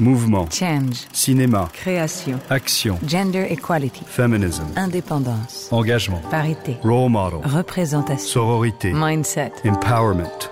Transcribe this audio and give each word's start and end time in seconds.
Mouvement. 0.00 0.48
Change. 0.50 1.06
Cinéma. 1.12 1.70
Création. 1.72 2.40
Action. 2.50 2.98
Gender 3.06 3.46
equality. 3.48 4.04
Feminism. 4.04 4.66
Indépendance. 4.76 5.68
Engagement. 5.70 6.20
Parité. 6.30 6.76
Role 6.82 7.08
model. 7.08 7.40
Représentation. 7.44 8.26
Sororité. 8.26 8.92
Mindset. 8.92 9.52
Empowerment. 9.64 10.50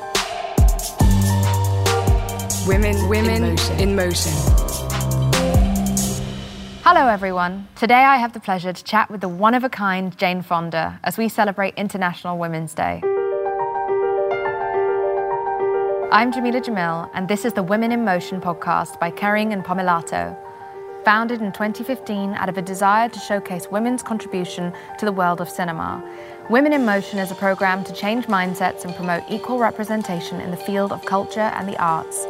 Women, 2.69 3.09
women 3.09 3.43
in 3.43 3.51
motion. 3.51 3.79
in 3.81 3.97
motion. 3.97 4.33
Hello, 6.84 7.09
everyone. 7.09 7.66
Today 7.74 7.95
I 7.95 8.18
have 8.18 8.34
the 8.34 8.40
pleasure 8.40 8.72
to 8.72 8.84
chat 8.84 9.11
with 9.11 9.20
the 9.20 9.29
one 9.29 9.54
of 9.54 9.64
a 9.64 9.68
kind 9.68 10.16
Jane 10.16 10.43
Fonda 10.43 11.00
as 11.02 11.18
we 11.18 11.29
celebrate 11.29 11.74
International 11.77 12.38
Women's 12.38 12.74
Day. 12.74 13.02
I'm 16.15 16.31
Jameela 16.31 16.63
Jamil, 16.63 17.09
and 17.15 17.27
this 17.27 17.47
is 17.47 17.55
the 17.55 17.63
Women 17.63 17.91
in 17.91 18.05
Motion 18.05 18.39
podcast 18.39 19.01
by 19.01 19.11
Kering 19.11 19.55
and 19.55 19.65
Pomellato. 19.65 20.37
Founded 21.07 21.41
in 21.41 21.53
2015 21.53 22.34
out 22.34 22.51
of 22.51 22.59
a 22.59 22.61
desire 22.61 23.09
to 23.09 23.19
showcase 23.19 23.69
women's 23.70 24.03
contribution 24.03 24.75
to 24.98 25.06
the 25.06 25.11
world 25.11 25.41
of 25.41 25.48
cinema, 25.48 26.05
Women 26.51 26.75
in 26.75 26.84
Motion 26.84 27.19
is 27.19 27.30
a 27.30 27.34
program 27.34 27.83
to 27.84 27.95
change 27.95 28.27
mindsets 28.27 28.84
and 28.84 28.95
promote 28.95 29.23
equal 29.30 29.59
representation 29.59 30.39
in 30.39 30.51
the 30.51 30.56
field 30.59 30.93
of 30.93 31.03
culture 31.06 31.41
and 31.41 31.67
the 31.67 31.83
arts. 31.83 32.27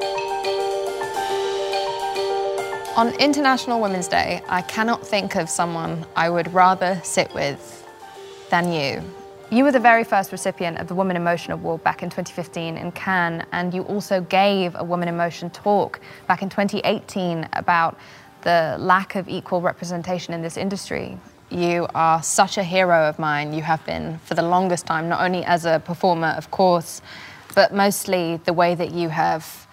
On 2.97 3.13
International 3.19 3.81
Women's 3.81 4.07
Day, 4.07 4.43
I 4.49 4.63
cannot 4.63 5.05
think 5.05 5.35
of 5.35 5.51
someone 5.51 6.07
I 6.15 6.31
would 6.31 6.55
rather 6.55 7.01
sit 7.03 7.35
with 7.35 7.85
than 8.49 8.73
you. 8.73 9.03
You 9.53 9.65
were 9.65 9.71
the 9.71 9.81
very 9.81 10.03
first 10.03 10.33
recipient 10.33 10.79
of 10.79 10.89
the 10.89 10.95
Women 10.95 11.15
in 11.15 11.25
Motion 11.25 11.53
Award 11.53 11.85
back 11.85 12.03
in 12.03 12.09
2015 12.09 12.79
in 12.79 12.91
Cannes, 12.93 13.45
and 13.53 13.75
you 13.75 13.83
also 13.83 14.23
gave 14.23 14.75
a 14.77 14.83
Women 14.83 15.09
in 15.09 15.17
Motion 15.19 15.51
talk 15.51 16.01
back 16.27 16.41
in 16.41 16.49
2018 16.49 17.51
about 17.53 17.99
the 18.45 18.77
lack 18.81 19.15
of 19.15 19.29
equal 19.29 19.61
representation 19.61 20.33
in 20.33 20.41
this 20.41 20.57
industry. 20.57 21.19
You 21.51 21.87
are 21.95 22.23
such 22.23 22.57
a 22.57 22.63
hero 22.63 23.07
of 23.07 23.19
mine. 23.19 23.53
You 23.53 23.61
have 23.61 23.85
been 23.85 24.17
for 24.21 24.33
the 24.33 24.43
longest 24.43 24.87
time, 24.87 25.11
not 25.11 25.21
only 25.21 25.45
as 25.45 25.67
a 25.67 25.83
performer, 25.85 26.29
of 26.29 26.51
course, 26.51 27.03
but 27.55 27.75
mostly 27.75 28.41
the 28.47 28.55
way 28.55 28.75
that 28.75 28.93
you 28.93 29.11
have 29.11 29.67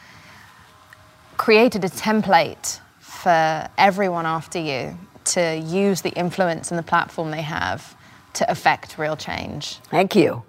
created 1.38 1.86
a 1.86 1.89
template 1.89 2.81
for 2.99 3.66
everyone 3.77 4.25
after 4.25 4.59
you 4.59 4.97
to 5.23 5.55
use 5.55 6.02
the 6.02 6.11
influence 6.19 6.69
and 6.69 6.77
the 6.77 6.83
platform 6.83 7.31
they 7.31 7.43
have 7.43 7.95
to 8.33 8.49
affect 8.49 8.97
real 8.97 9.16
change. 9.16 9.80
Thank 9.89 10.16
you. 10.16 10.44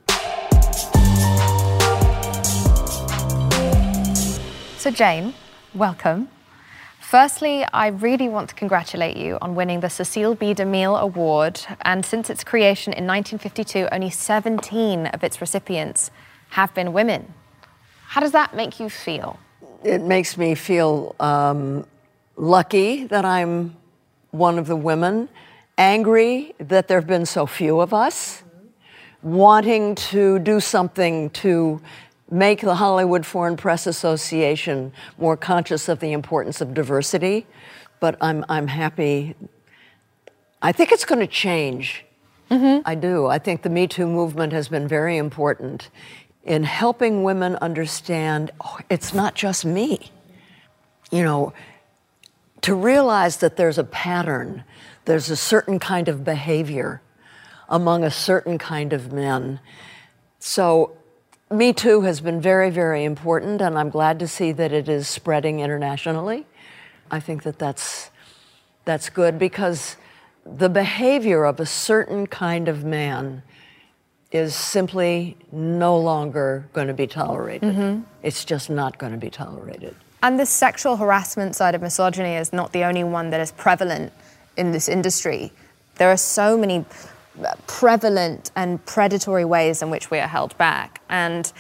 So, 4.79 4.91
Jane, 4.91 5.35
welcome. 5.75 6.29
Firstly, 7.01 7.67
I 7.73 7.89
really 7.89 8.29
want 8.29 8.51
to 8.51 8.55
congratulate 8.55 9.17
you 9.17 9.37
on 9.43 9.55
winning 9.55 9.81
the 9.81 9.91
Cecil 9.91 10.37
B. 10.37 10.55
DeMille 10.55 10.99
Award. 10.99 11.61
And 11.83 12.07
since 12.07 12.31
its 12.31 12.45
creation 12.45 12.93
in 12.93 13.05
1952, 13.05 13.89
only 13.91 14.11
17 14.11 15.07
of 15.07 15.25
its 15.25 15.41
recipients 15.41 16.11
have 16.51 16.73
been 16.73 16.93
women. 16.93 17.35
How 18.07 18.21
does 18.21 18.33
that 18.33 18.55
make 18.55 18.79
you 18.79 18.89
feel? 18.89 19.39
It 19.83 20.03
makes 20.03 20.39
me 20.39 20.55
feel 20.55 21.17
um, 21.19 21.85
lucky 22.37 23.05
that 23.07 23.25
I'm 23.25 23.77
one 24.31 24.59
of 24.59 24.67
the 24.67 24.77
women 24.77 25.29
angry 25.81 26.55
that 26.59 26.89
there 26.89 26.99
have 26.99 27.09
been 27.09 27.25
so 27.25 27.47
few 27.47 27.81
of 27.81 27.95
us, 27.95 28.43
wanting 29.23 29.95
to 29.95 30.39
do 30.39 30.61
something 30.61 31.31
to 31.31 31.81
make 32.31 32.61
the 32.61 32.75
Hollywood 32.75 33.25
Foreign 33.25 33.57
Press 33.57 33.87
Association 33.87 34.93
more 35.19 35.39
conscious 35.39 35.89
of 35.89 35.99
the 36.01 36.13
importance 36.13 36.61
of 36.61 36.75
diversity. 36.75 37.47
But 37.99 38.17
I'm, 38.21 38.45
I'm 38.49 38.69
happy. 38.69 39.35
I 40.61 40.71
think 40.71 40.93
it's 40.93 41.07
going 41.07 41.21
to 41.21 41.27
change. 41.27 42.05
Mm-hmm. 42.51 42.83
I 42.85 42.95
do. 42.95 43.27
I 43.27 43.39
think 43.39 43.63
the 43.63 43.71
Me 43.71 43.87
Too 43.87 44.07
movement 44.07 44.53
has 44.53 44.69
been 44.69 44.87
very 44.87 45.17
important 45.17 45.89
in 46.45 46.65
helping 46.65 47.23
women 47.23 47.57
understand 47.57 48.51
oh, 48.61 48.79
it's 48.91 49.15
not 49.15 49.35
just 49.35 49.65
me. 49.65 50.11
You 51.11 51.23
know, 51.25 51.53
to 52.63 52.75
realize 52.75 53.39
that 53.39 53.57
there's 53.57 53.79
a 53.79 53.85
pattern 53.85 54.65
there's 55.05 55.31
a 55.31 55.37
certain 55.37 55.79
kind 55.79 56.09
of 56.09 56.25
behavior 56.25 57.03
among 57.69 58.05
a 58.05 58.11
certain 58.11 58.59
kind 58.59 58.93
of 58.93 59.13
men. 59.13 59.61
So, 60.39 60.97
Me 61.51 61.73
Too 61.73 62.03
has 62.03 62.21
been 62.21 62.41
very, 62.41 62.71
very 62.71 63.05
important, 63.05 63.61
and 63.61 63.79
I'm 63.79 63.91
glad 63.91 64.19
to 64.21 64.29
see 64.29 64.53
that 64.53 64.73
it 64.73 64.89
is 64.89 65.09
spreading 65.09 65.61
internationally. 65.61 66.47
I 67.11 67.19
think 67.19 67.43
that 67.43 67.59
that's, 67.59 68.11
that's 68.85 69.11
good 69.11 69.39
because 69.39 69.97
the 70.45 70.69
behavior 70.69 71.45
of 71.45 71.59
a 71.59 71.67
certain 71.67 72.27
kind 72.27 72.69
of 72.69 72.85
man 72.85 73.43
is 74.31 74.55
simply 74.55 75.37
no 75.51 75.99
longer 75.99 76.69
going 76.73 76.87
to 76.87 76.95
be 76.95 77.09
tolerated. 77.09 77.75
Mm-hmm. 77.75 78.03
It's 78.23 78.45
just 78.45 78.71
not 78.71 78.97
going 78.99 79.13
to 79.13 79.19
be 79.19 79.31
tolerated. 79.31 79.97
And 80.23 80.39
the 80.39 80.47
sexual 80.47 80.97
harassment 80.97 81.57
side 81.57 81.75
of 81.75 81.83
misogyny 81.83 82.35
is 82.35 82.53
not 82.53 82.73
the 82.73 82.85
only 82.85 83.05
one 83.05 83.31
that 83.31 83.41
is 83.41 83.53
prevalent 83.53 84.13
in 84.57 84.73
this 84.73 84.89
industry. 84.89 85.53
There 85.97 86.11
are 86.11 86.17
so 86.17 86.59
many 86.59 86.85
prevalent 87.67 88.51
and 88.55 88.85
predatory 88.85 89.45
ways 89.45 89.83
in 89.83 89.91
which 89.91 90.11
we 90.11 90.19
are 90.19 90.29
held 90.29 90.57
back. 90.59 91.01
And, 91.09 91.51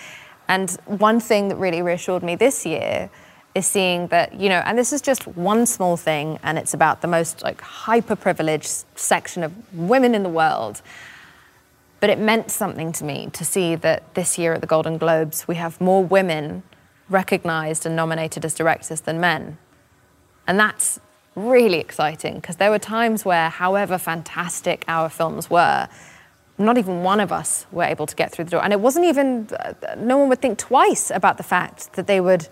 and 0.48 0.70
one 0.84 1.20
thing 1.20 1.48
that 1.48 1.56
really 1.56 1.80
reassured 1.80 2.22
me 2.22 2.36
this 2.36 2.66
year 2.66 3.08
is 3.54 3.66
seeing 3.66 4.08
that, 4.08 4.38
you 4.38 4.48
know, 4.48 4.62
and 4.64 4.78
this 4.78 4.92
is 4.92 5.00
just 5.00 5.26
one 5.26 5.66
small 5.66 5.96
thing, 5.96 6.38
and 6.42 6.58
it's 6.58 6.74
about 6.74 7.00
the 7.00 7.08
most 7.08 7.42
like 7.42 7.60
hyper 7.60 8.14
privileged 8.14 8.84
section 8.94 9.42
of 9.42 9.52
women 9.74 10.14
in 10.14 10.22
the 10.22 10.28
world. 10.28 10.82
But 11.98 12.10
it 12.10 12.18
meant 12.18 12.50
something 12.50 12.92
to 12.92 13.04
me 13.04 13.28
to 13.32 13.44
see 13.44 13.74
that 13.76 14.14
this 14.14 14.38
year 14.38 14.54
at 14.54 14.60
the 14.60 14.66
Golden 14.66 14.98
Globes, 14.98 15.48
we 15.48 15.56
have 15.56 15.80
more 15.80 16.04
women 16.04 16.62
recognized 17.10 17.84
and 17.84 17.94
nominated 17.94 18.44
as 18.44 18.54
directors 18.54 19.02
than 19.02 19.20
men. 19.20 19.58
And 20.46 20.58
that's 20.58 21.00
really 21.34 21.78
exciting 21.78 22.36
because 22.36 22.56
there 22.56 22.70
were 22.70 22.78
times 22.78 23.24
where, 23.24 23.50
however 23.50 23.98
fantastic 23.98 24.84
our 24.88 25.08
films 25.08 25.50
were, 25.50 25.88
not 26.58 26.76
even 26.78 27.02
one 27.02 27.20
of 27.20 27.32
us 27.32 27.66
were 27.72 27.84
able 27.84 28.06
to 28.06 28.14
get 28.14 28.32
through 28.32 28.44
the 28.44 28.50
door. 28.52 28.62
And 28.62 28.72
it 28.72 28.80
wasn't 28.80 29.06
even, 29.06 29.48
uh, 29.58 29.74
no 29.96 30.18
one 30.18 30.28
would 30.28 30.40
think 30.40 30.58
twice 30.58 31.10
about 31.10 31.36
the 31.36 31.42
fact 31.42 31.94
that 31.94 32.06
they 32.06 32.20
would 32.20 32.48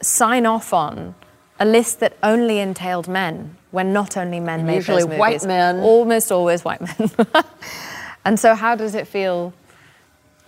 sign 0.00 0.46
off 0.46 0.72
on 0.72 1.14
a 1.60 1.64
list 1.64 2.00
that 2.00 2.16
only 2.22 2.58
entailed 2.58 3.06
men 3.06 3.56
when 3.70 3.92
not 3.92 4.16
only 4.16 4.40
men 4.40 4.66
made 4.66 4.76
Usually 4.76 4.98
those 4.98 5.04
movies. 5.06 5.18
white 5.20 5.44
men. 5.46 5.80
Almost 5.80 6.32
always 6.32 6.64
white 6.64 6.80
men. 6.80 7.10
and 8.24 8.38
so, 8.38 8.54
how 8.54 8.74
does 8.74 8.94
it 8.94 9.06
feel 9.06 9.52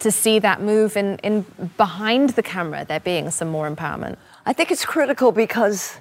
to 0.05 0.13
see 0.13 0.39
that 0.39 0.61
move 0.61 0.97
in, 0.97 1.19
in 1.19 1.45
behind 1.77 2.31
the 2.31 2.43
camera, 2.43 2.85
there 2.85 3.01
being 3.01 3.31
some 3.31 3.49
more 3.49 3.69
empowerment? 3.69 4.17
I 4.47 4.53
think 4.53 4.71
it's 4.71 4.85
critical 4.85 5.33
because 5.33 5.99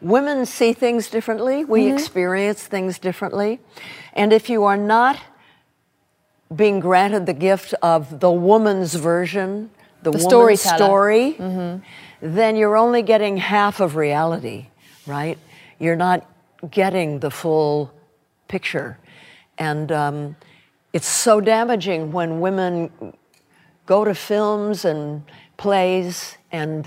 women 0.00 0.46
see 0.46 0.72
things 0.72 1.10
differently, 1.10 1.64
we 1.64 1.84
mm-hmm. 1.84 1.94
experience 1.96 2.66
things 2.66 2.98
differently. 2.98 3.60
And 4.14 4.32
if 4.32 4.48
you 4.48 4.64
are 4.64 4.78
not 4.78 5.18
being 6.54 6.80
granted 6.80 7.26
the 7.26 7.34
gift 7.34 7.74
of 7.82 8.20
the 8.20 8.30
woman's 8.30 8.94
version, 8.94 9.70
the, 10.02 10.10
the 10.10 10.26
woman's 10.26 10.62
story, 10.62 11.36
mm-hmm. 11.38 11.84
then 12.22 12.56
you're 12.56 12.78
only 12.78 13.02
getting 13.02 13.36
half 13.36 13.78
of 13.78 13.94
reality, 13.94 14.68
right? 15.06 15.38
You're 15.78 15.96
not 15.96 16.26
getting 16.70 17.20
the 17.20 17.30
full 17.30 17.92
picture. 18.48 18.98
And 19.58 19.92
um, 19.92 20.36
it's 20.92 21.06
so 21.06 21.40
damaging 21.40 22.12
when 22.12 22.40
women 22.40 22.90
go 23.86 24.04
to 24.04 24.14
films 24.14 24.84
and 24.84 25.22
plays 25.56 26.36
and 26.52 26.86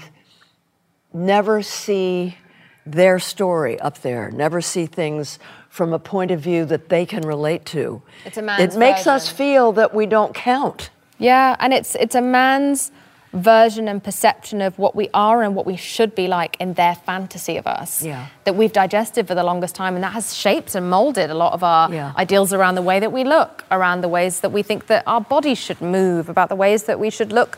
never 1.14 1.62
see 1.62 2.38
their 2.86 3.20
story 3.20 3.80
up 3.80 4.00
there, 4.02 4.30
never 4.32 4.60
see 4.62 4.86
things 4.86 5.40
from 5.70 5.94
a 5.94 6.00
point 6.00 6.32
of 6.32 6.40
view 6.40 6.66
that 6.66 6.90
they 6.90 7.06
can 7.06 7.22
relate 7.22 7.66
to. 7.66 8.02
It's 8.26 8.38
a 8.38 8.42
man's 8.42 8.76
It 8.76 8.78
makes 8.78 9.00
version. 9.00 9.14
us 9.14 9.30
feel 9.30 9.72
that 9.74 9.94
we 9.94 10.06
don't 10.06 10.34
count. 10.36 10.90
Yeah, 11.18 11.56
and 11.60 11.74
it's 11.74 11.96
it's 11.96 12.16
a 12.16 12.22
man's 12.22 12.92
version 13.34 13.88
and 13.88 14.04
perception 14.04 14.62
of 14.62 14.78
what 14.78 14.96
we 14.96 15.10
are 15.14 15.42
and 15.42 15.56
what 15.56 15.66
we 15.66 15.76
should 15.76 16.14
be 16.14 16.28
like 16.28 16.56
in 16.60 16.74
their 16.76 16.94
fantasy 16.94 17.58
of 17.58 17.66
us 17.66 18.04
yeah. 18.04 18.28
that 18.44 18.56
we've 18.56 18.72
digested 18.72 19.28
for 19.28 19.34
the 19.34 19.44
longest 19.44 19.74
time 19.74 19.96
and 19.96 20.04
that 20.04 20.14
has 20.14 20.36
shaped 20.36 20.76
and 20.76 20.88
molded 20.90 21.32
a 21.32 21.34
lot 21.34 21.52
of 21.54 21.64
our 21.64 21.92
yeah. 21.92 22.14
ideals 22.16 22.54
around 22.54 22.76
the 22.76 22.82
way 22.82 23.00
that 23.00 23.12
we 23.12 23.24
look 23.24 23.66
around 23.72 24.02
the 24.02 24.08
ways 24.08 24.42
that 24.42 24.52
we 24.52 24.62
think 24.62 24.86
that 24.86 25.04
our 25.08 25.20
bodies 25.20 25.58
should 25.58 25.82
move 25.82 26.30
about 26.30 26.48
the 26.48 26.56
ways 26.56 26.84
that 26.84 27.00
we 27.00 27.10
should 27.10 27.32
look 27.32 27.58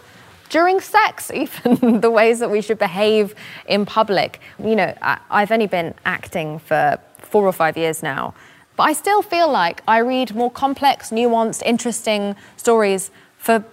during 0.49 0.79
sex, 0.79 1.29
even 1.33 1.99
the 1.99 2.11
ways 2.11 2.39
that 2.39 2.49
we 2.49 2.61
should 2.61 2.79
behave 2.79 3.35
in 3.67 3.85
public. 3.85 4.39
You 4.57 4.75
know, 4.75 4.93
I, 5.01 5.19
I've 5.29 5.51
only 5.51 5.67
been 5.67 5.93
acting 6.05 6.59
for 6.59 6.97
four 7.17 7.45
or 7.45 7.53
five 7.53 7.75
years 7.75 8.01
now, 8.01 8.33
but 8.77 8.83
I 8.83 8.93
still 8.93 9.21
feel 9.21 9.51
like 9.51 9.81
I 9.87 9.97
read 9.97 10.35
more 10.35 10.51
complex, 10.51 11.09
nuanced, 11.09 11.61
interesting 11.65 12.35
stories 12.55 13.11
for 13.37 13.63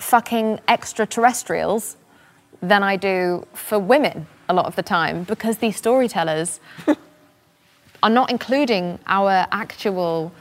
fucking 0.00 0.60
extraterrestrials 0.68 1.96
than 2.62 2.82
I 2.82 2.96
do 2.96 3.46
for 3.54 3.78
women 3.78 4.26
a 4.48 4.54
lot 4.54 4.66
of 4.66 4.76
the 4.76 4.82
time 4.82 5.24
because 5.24 5.58
these 5.58 5.76
storytellers 5.76 6.60
are 8.02 8.10
not 8.10 8.30
including 8.30 8.98
our 9.06 9.46
actual 9.52 10.32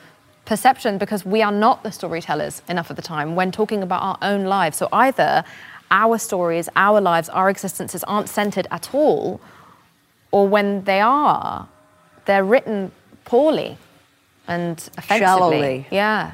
perception 0.45 0.97
because 0.97 1.25
we 1.25 1.41
are 1.41 1.51
not 1.51 1.83
the 1.83 1.91
storytellers 1.91 2.61
enough 2.67 2.89
of 2.89 2.95
the 2.95 3.01
time 3.01 3.35
when 3.35 3.51
talking 3.51 3.83
about 3.83 4.01
our 4.01 4.17
own 4.21 4.45
lives. 4.45 4.77
So 4.77 4.89
either 4.91 5.43
our 5.91 6.17
stories, 6.17 6.69
our 6.75 6.99
lives, 6.99 7.29
our 7.29 7.49
existences 7.49 8.03
aren't 8.05 8.29
centered 8.29 8.67
at 8.71 8.93
all, 8.93 9.39
or 10.31 10.47
when 10.47 10.83
they 10.83 11.01
are, 11.01 11.67
they're 12.25 12.43
written 12.43 12.91
poorly 13.25 13.77
and 14.47 14.77
offensively. 14.97 15.19
Shallowly. 15.19 15.87
Yeah. 15.91 16.31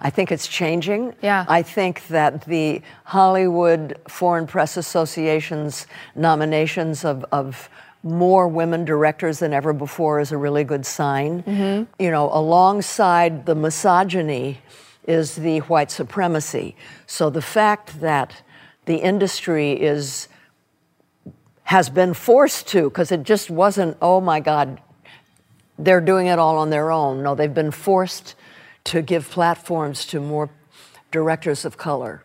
I 0.00 0.10
think 0.10 0.32
it's 0.32 0.46
changing. 0.46 1.14
Yeah. 1.22 1.44
I 1.48 1.62
think 1.62 2.06
that 2.08 2.44
the 2.44 2.82
Hollywood 3.04 3.98
Foreign 4.08 4.46
Press 4.46 4.76
Association's 4.76 5.86
nominations 6.14 7.04
of, 7.04 7.24
of 7.32 7.68
more 8.02 8.46
women 8.46 8.84
directors 8.84 9.40
than 9.40 9.52
ever 9.52 9.72
before 9.72 10.20
is 10.20 10.32
a 10.32 10.36
really 10.36 10.64
good 10.64 10.86
sign. 10.86 11.42
Mm-hmm. 11.42 12.02
You 12.02 12.10
know, 12.10 12.30
alongside 12.32 13.46
the 13.46 13.54
misogyny 13.54 14.60
is 15.06 15.36
the 15.36 15.58
white 15.60 15.90
supremacy. 15.90 16.76
So 17.06 17.30
the 17.30 17.42
fact 17.42 18.00
that 18.00 18.42
the 18.84 18.96
industry 18.96 19.72
is 19.72 20.28
has 21.64 21.90
been 21.90 22.14
forced 22.14 22.68
to, 22.68 22.84
because 22.84 23.10
it 23.10 23.24
just 23.24 23.50
wasn't, 23.50 23.96
oh 24.00 24.20
my 24.20 24.38
God, 24.38 24.80
they're 25.76 26.00
doing 26.00 26.28
it 26.28 26.38
all 26.38 26.58
on 26.58 26.70
their 26.70 26.92
own. 26.92 27.24
No, 27.24 27.34
they've 27.34 27.52
been 27.52 27.72
forced 27.72 28.36
to 28.86 29.02
give 29.02 29.30
platforms 29.30 30.04
to 30.06 30.20
more 30.20 30.50
directors 31.10 31.64
of 31.64 31.76
color. 31.76 32.22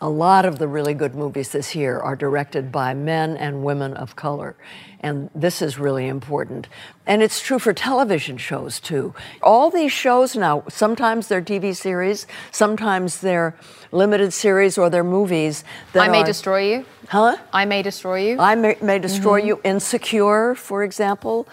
A 0.00 0.08
lot 0.08 0.44
of 0.44 0.58
the 0.58 0.68
really 0.68 0.92
good 0.92 1.14
movies 1.14 1.52
this 1.52 1.74
year 1.74 1.98
are 1.98 2.14
directed 2.16 2.70
by 2.70 2.92
men 2.92 3.36
and 3.38 3.64
women 3.64 3.94
of 3.94 4.16
color. 4.16 4.54
And 5.00 5.30
this 5.34 5.62
is 5.62 5.78
really 5.78 6.08
important. 6.08 6.68
And 7.06 7.22
it's 7.22 7.40
true 7.40 7.58
for 7.58 7.72
television 7.72 8.36
shows 8.36 8.80
too. 8.80 9.14
All 9.42 9.70
these 9.70 9.92
shows 9.92 10.36
now, 10.36 10.64
sometimes 10.68 11.28
they're 11.28 11.40
TV 11.40 11.74
series, 11.74 12.26
sometimes 12.50 13.20
they're 13.20 13.54
limited 13.92 14.32
series 14.32 14.76
or 14.76 14.90
they're 14.90 15.04
movies. 15.04 15.64
That 15.94 16.02
I 16.02 16.08
May 16.08 16.20
are- 16.22 16.26
Destroy 16.26 16.60
You. 16.70 16.84
Huh? 17.08 17.36
I 17.52 17.64
May 17.64 17.82
Destroy 17.82 18.18
You. 18.28 18.38
I 18.38 18.56
may, 18.56 18.76
may 18.82 18.98
destroy 18.98 19.38
Mm-hmm. 19.40 19.48
you. 19.48 19.60
Insecure, 19.64 20.54
for 20.54 20.82
example, 20.84 21.46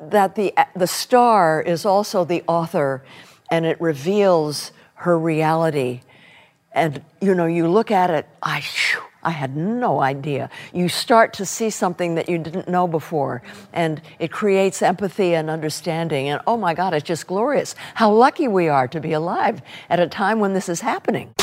that 0.00 0.34
the 0.34 0.52
the 0.74 0.86
star 0.86 1.62
is 1.62 1.86
also 1.86 2.24
the 2.24 2.42
author, 2.46 3.02
and 3.50 3.66
it 3.66 3.80
reveals 3.80 4.72
her 4.94 5.18
reality. 5.18 6.00
And 6.72 7.02
you 7.20 7.34
know, 7.34 7.46
you 7.46 7.68
look 7.68 7.90
at 7.90 8.10
it. 8.10 8.26
I 8.42 8.62
I 9.26 9.30
had 9.30 9.56
no 9.56 10.00
idea. 10.00 10.50
You 10.72 10.88
start 10.88 11.32
to 11.34 11.44
see 11.44 11.68
something 11.70 12.14
that 12.14 12.28
you 12.28 12.38
didn't 12.38 12.68
know 12.68 12.86
before, 12.86 13.42
and 13.72 14.00
it 14.20 14.30
creates 14.30 14.82
empathy 14.82 15.34
and 15.34 15.50
understanding. 15.50 16.28
And 16.28 16.40
oh 16.46 16.56
my 16.56 16.74
God, 16.74 16.94
it's 16.94 17.04
just 17.04 17.26
glorious. 17.26 17.74
How 17.94 18.12
lucky 18.12 18.46
we 18.46 18.68
are 18.68 18.86
to 18.86 19.00
be 19.00 19.12
alive 19.12 19.62
at 19.90 19.98
a 19.98 20.06
time 20.06 20.38
when 20.38 20.54
this 20.54 20.68
is 20.68 20.80
happening. 20.80 21.34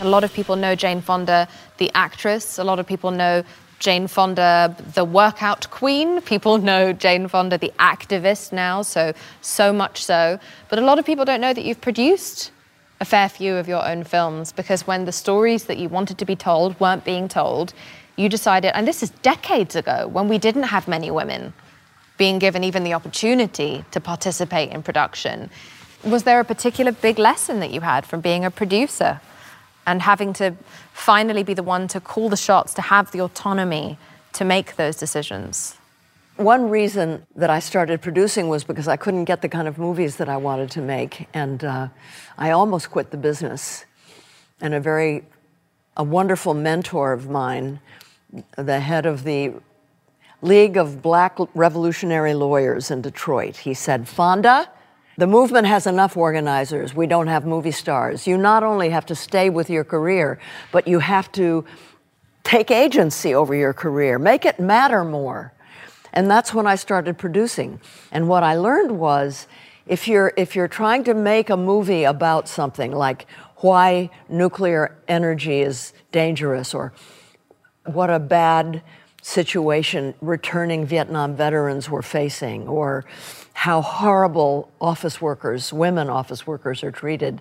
A 0.00 0.08
lot 0.08 0.24
of 0.24 0.32
people 0.32 0.56
know 0.56 0.74
Jane 0.74 1.00
Fonda, 1.00 1.46
the 1.76 1.92
actress. 1.94 2.58
A 2.58 2.64
lot 2.64 2.80
of 2.80 2.86
people 2.88 3.12
know 3.12 3.44
Jane 3.78 4.08
Fonda, 4.08 4.76
the 4.94 5.04
workout 5.04 5.70
queen. 5.70 6.20
People 6.20 6.58
know 6.58 6.92
Jane 6.92 7.28
Fonda, 7.28 7.58
the 7.58 7.72
activist 7.78 8.52
now, 8.52 8.82
so 8.82 9.12
so 9.40 9.72
much 9.72 10.04
so. 10.04 10.38
But 10.68 10.78
a 10.78 10.82
lot 10.82 10.98
of 10.98 11.06
people 11.06 11.24
don't 11.24 11.40
know 11.40 11.54
that 11.54 11.64
you've 11.64 11.80
produced 11.80 12.50
a 13.00 13.04
fair 13.04 13.28
few 13.28 13.54
of 13.54 13.68
your 13.68 13.86
own 13.86 14.02
films 14.04 14.52
because 14.52 14.86
when 14.86 15.04
the 15.04 15.12
stories 15.12 15.64
that 15.64 15.78
you 15.78 15.88
wanted 15.88 16.18
to 16.18 16.24
be 16.24 16.34
told 16.34 16.78
weren't 16.80 17.04
being 17.04 17.28
told, 17.28 17.72
you 18.16 18.28
decided, 18.28 18.76
and 18.76 18.88
this 18.88 19.02
is 19.02 19.10
decades 19.22 19.76
ago 19.76 20.08
when 20.08 20.28
we 20.28 20.38
didn't 20.38 20.64
have 20.64 20.88
many 20.88 21.10
women 21.10 21.52
being 22.16 22.40
given 22.40 22.64
even 22.64 22.82
the 22.82 22.94
opportunity 22.94 23.84
to 23.92 24.00
participate 24.00 24.72
in 24.72 24.82
production. 24.82 25.48
Was 26.04 26.24
there 26.24 26.40
a 26.40 26.44
particular 26.44 26.90
big 26.90 27.18
lesson 27.18 27.60
that 27.60 27.70
you 27.70 27.80
had 27.80 28.04
from 28.04 28.20
being 28.20 28.44
a 28.44 28.50
producer 28.50 29.20
and 29.88 30.02
having 30.02 30.34
to 30.34 30.54
finally 30.92 31.42
be 31.42 31.54
the 31.54 31.62
one 31.62 31.88
to 31.88 31.98
call 31.98 32.28
the 32.28 32.36
shots, 32.36 32.74
to 32.74 32.82
have 32.82 33.10
the 33.10 33.20
autonomy 33.20 33.96
to 34.34 34.44
make 34.44 34.76
those 34.76 34.96
decisions? 34.96 35.76
One 36.36 36.68
reason 36.68 37.26
that 37.34 37.50
I 37.50 37.58
started 37.58 38.02
producing 38.02 38.48
was 38.48 38.64
because 38.64 38.86
I 38.86 38.96
couldn't 38.96 39.24
get 39.24 39.40
the 39.40 39.48
kind 39.48 39.66
of 39.66 39.78
movies 39.78 40.16
that 40.16 40.28
I 40.28 40.36
wanted 40.36 40.70
to 40.72 40.82
make, 40.82 41.26
and 41.32 41.64
uh, 41.64 41.88
I 42.36 42.50
almost 42.50 42.90
quit 42.90 43.10
the 43.10 43.16
business. 43.16 43.86
And 44.60 44.74
a 44.74 44.80
very, 44.80 45.24
a 45.96 46.04
wonderful 46.04 46.52
mentor 46.52 47.12
of 47.12 47.30
mine, 47.30 47.80
the 48.56 48.80
head 48.80 49.06
of 49.06 49.24
the 49.24 49.54
League 50.42 50.76
of 50.76 51.02
Black 51.02 51.38
Revolutionary 51.54 52.34
Lawyers 52.34 52.90
in 52.90 53.00
Detroit, 53.00 53.56
he 53.56 53.74
said, 53.74 54.06
"Fonda, 54.06 54.68
the 55.18 55.26
movement 55.26 55.66
has 55.66 55.86
enough 55.86 56.16
organizers. 56.16 56.94
We 56.94 57.06
don't 57.06 57.26
have 57.26 57.44
movie 57.44 57.72
stars. 57.72 58.26
You 58.26 58.38
not 58.38 58.62
only 58.62 58.88
have 58.88 59.04
to 59.06 59.14
stay 59.14 59.50
with 59.50 59.68
your 59.68 59.84
career, 59.84 60.38
but 60.72 60.88
you 60.88 61.00
have 61.00 61.30
to 61.32 61.64
take 62.44 62.70
agency 62.70 63.34
over 63.34 63.54
your 63.54 63.74
career, 63.74 64.18
make 64.18 64.46
it 64.46 64.58
matter 64.58 65.04
more." 65.04 65.52
And 66.12 66.30
that's 66.30 66.54
when 66.54 66.66
I 66.66 66.76
started 66.76 67.18
producing. 67.18 67.80
And 68.10 68.28
what 68.28 68.42
I 68.42 68.54
learned 68.56 68.98
was 68.98 69.46
if 69.86 70.08
you're, 70.08 70.32
if 70.36 70.56
you're 70.56 70.68
trying 70.68 71.04
to 71.04 71.14
make 71.14 71.50
a 71.50 71.56
movie 71.56 72.04
about 72.04 72.48
something 72.48 72.92
like 72.92 73.26
why 73.56 74.10
nuclear 74.28 74.96
energy 75.08 75.60
is 75.60 75.92
dangerous 76.12 76.74
or 76.74 76.92
what 77.84 78.08
a 78.08 78.18
bad 78.18 78.82
situation 79.22 80.14
returning 80.20 80.86
Vietnam 80.86 81.34
veterans 81.34 81.90
were 81.90 82.02
facing, 82.02 82.68
or 82.68 83.04
how 83.58 83.82
horrible 83.82 84.70
office 84.80 85.20
workers, 85.20 85.72
women 85.72 86.08
office 86.08 86.46
workers, 86.46 86.84
are 86.84 86.92
treated, 86.92 87.40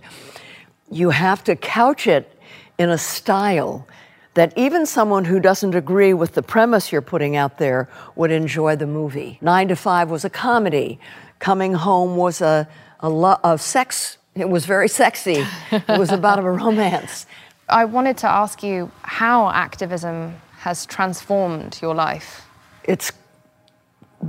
you 0.89 1.11
have 1.11 1.43
to 1.43 1.55
couch 1.55 2.07
it 2.07 2.41
in 2.79 2.89
a 2.89 2.97
style 2.97 3.87
that 4.33 4.51
even 4.57 4.87
someone 4.87 5.25
who 5.25 5.39
doesn't 5.39 5.75
agree 5.75 6.15
with 6.15 6.33
the 6.33 6.41
premise 6.41 6.91
you're 6.91 7.03
putting 7.03 7.35
out 7.35 7.59
there 7.59 7.87
would 8.15 8.31
enjoy 8.31 8.75
the 8.75 8.87
movie. 8.87 9.37
Nine 9.41 9.67
to 9.67 9.75
Five 9.75 10.09
was 10.09 10.25
a 10.25 10.29
comedy. 10.31 10.99
Coming 11.37 11.75
Home 11.75 12.17
was 12.17 12.41
a, 12.41 12.67
a, 12.99 13.09
lo- 13.09 13.39
a 13.43 13.59
sex, 13.59 14.17
it 14.33 14.49
was 14.49 14.65
very 14.65 14.89
sexy. 14.89 15.45
It 15.71 15.99
was 15.99 16.11
about 16.11 16.39
a 16.39 16.41
romance. 16.63 17.27
I 17.69 17.85
wanted 17.85 18.17
to 18.17 18.27
ask 18.27 18.63
you 18.63 18.89
how 19.03 19.51
activism 19.51 20.33
has 20.61 20.87
transformed 20.87 21.77
your 21.79 21.93
life. 21.93 22.47
It's 22.85 23.11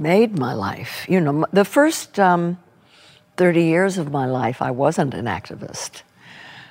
made 0.00 0.38
my 0.38 0.52
life. 0.52 1.06
You 1.08 1.20
know, 1.20 1.46
the 1.52 1.64
first 1.64 2.18
um, 2.18 2.58
30 3.36 3.62
years 3.62 3.98
of 3.98 4.10
my 4.10 4.26
life, 4.26 4.60
I 4.60 4.70
wasn't 4.70 5.14
an 5.14 5.26
activist. 5.26 6.02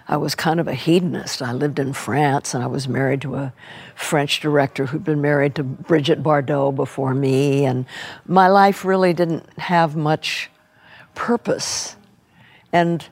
I 0.10 0.16
was 0.16 0.36
kind 0.36 0.60
of 0.60 0.68
a 0.68 0.74
hedonist. 0.74 1.42
I 1.42 1.52
lived 1.52 1.80
in 1.80 1.92
France 1.92 2.54
and 2.54 2.64
I 2.64 2.68
was 2.68 2.88
married 2.88 3.22
to 3.22 3.36
a 3.36 3.54
French 3.96 4.40
director 4.40 4.86
who'd 4.86 5.04
been 5.04 5.22
married 5.22 5.56
to 5.56 5.64
Brigitte 5.64 6.24
Bardot 6.24 6.76
before 6.76 7.14
me. 7.14 7.66
And 7.66 7.86
my 8.26 8.48
life 8.48 8.86
really 8.86 9.12
didn't 9.14 9.46
have 9.60 9.98
much 9.98 10.50
purpose. 11.14 11.98
And 12.72 13.06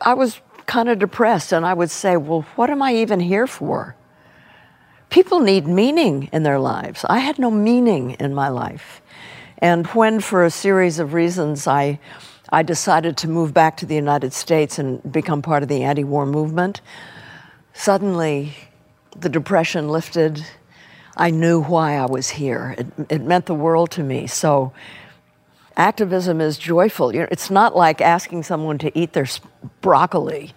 I 0.00 0.14
was 0.14 0.40
kind 0.64 0.88
of 0.88 0.98
depressed 0.98 1.52
and 1.52 1.66
I 1.66 1.74
would 1.74 1.90
say, 1.90 2.16
well, 2.16 2.42
what 2.56 2.70
am 2.70 2.82
I 2.82 2.94
even 2.94 3.20
here 3.20 3.46
for? 3.46 3.94
People 5.10 5.40
need 5.40 5.66
meaning 5.66 6.28
in 6.32 6.42
their 6.42 6.58
lives. 6.58 7.04
I 7.08 7.18
had 7.18 7.38
no 7.38 7.50
meaning 7.50 8.12
in 8.12 8.34
my 8.34 8.48
life. 8.48 9.02
And 9.58 9.86
when, 9.88 10.20
for 10.20 10.44
a 10.44 10.50
series 10.50 10.98
of 10.98 11.14
reasons, 11.14 11.66
I, 11.66 11.98
I 12.50 12.62
decided 12.62 13.16
to 13.18 13.28
move 13.28 13.52
back 13.52 13.76
to 13.78 13.86
the 13.86 13.94
United 13.94 14.32
States 14.32 14.78
and 14.78 15.12
become 15.12 15.42
part 15.42 15.62
of 15.62 15.68
the 15.68 15.82
anti 15.82 16.04
war 16.04 16.26
movement, 16.26 16.80
suddenly 17.74 18.54
the 19.16 19.28
depression 19.28 19.88
lifted. 19.88 20.44
I 21.16 21.30
knew 21.30 21.60
why 21.60 21.96
I 21.96 22.06
was 22.06 22.28
here. 22.30 22.76
It, 22.78 22.86
it 23.08 23.22
meant 23.22 23.46
the 23.46 23.54
world 23.54 23.90
to 23.92 24.04
me. 24.04 24.28
So, 24.28 24.72
activism 25.76 26.40
is 26.40 26.58
joyful. 26.58 27.14
You 27.14 27.20
know, 27.20 27.28
it's 27.30 27.50
not 27.50 27.74
like 27.74 28.00
asking 28.00 28.42
someone 28.42 28.78
to 28.78 28.96
eat 28.98 29.12
their 29.12 29.26
broccoli. 29.80 30.52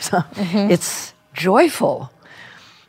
something. 0.00 0.44
Mm-hmm. 0.44 0.70
It's 0.70 1.14
joyful. 1.32 2.10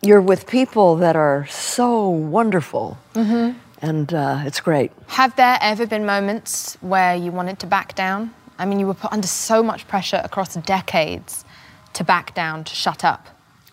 You're 0.02 0.22
with 0.22 0.48
people 0.48 0.98
that 0.98 1.16
are 1.16 1.48
so 1.48 2.10
wonderful, 2.10 2.98
mm-hmm. 3.14 3.58
And 3.82 4.14
uh, 4.14 4.44
it's 4.46 4.60
great. 4.60 4.92
Have 5.08 5.36
there 5.36 5.58
ever 5.62 5.86
been 5.86 6.06
moments 6.06 6.78
where 6.82 7.16
you 7.16 7.32
wanted 7.32 7.60
to 7.60 7.68
back 7.68 7.96
down? 7.96 8.34
I 8.58 8.66
mean, 8.66 8.80
you 8.80 8.88
were 8.88 8.94
put 8.94 9.12
under 9.12 9.28
so 9.28 9.62
much 9.62 9.88
pressure 9.88 10.22
across 10.24 10.56
decades 10.56 11.44
to 11.94 12.04
back 12.04 12.34
down, 12.34 12.64
to 12.64 12.76
shut 12.76 13.04
up, 13.04 13.28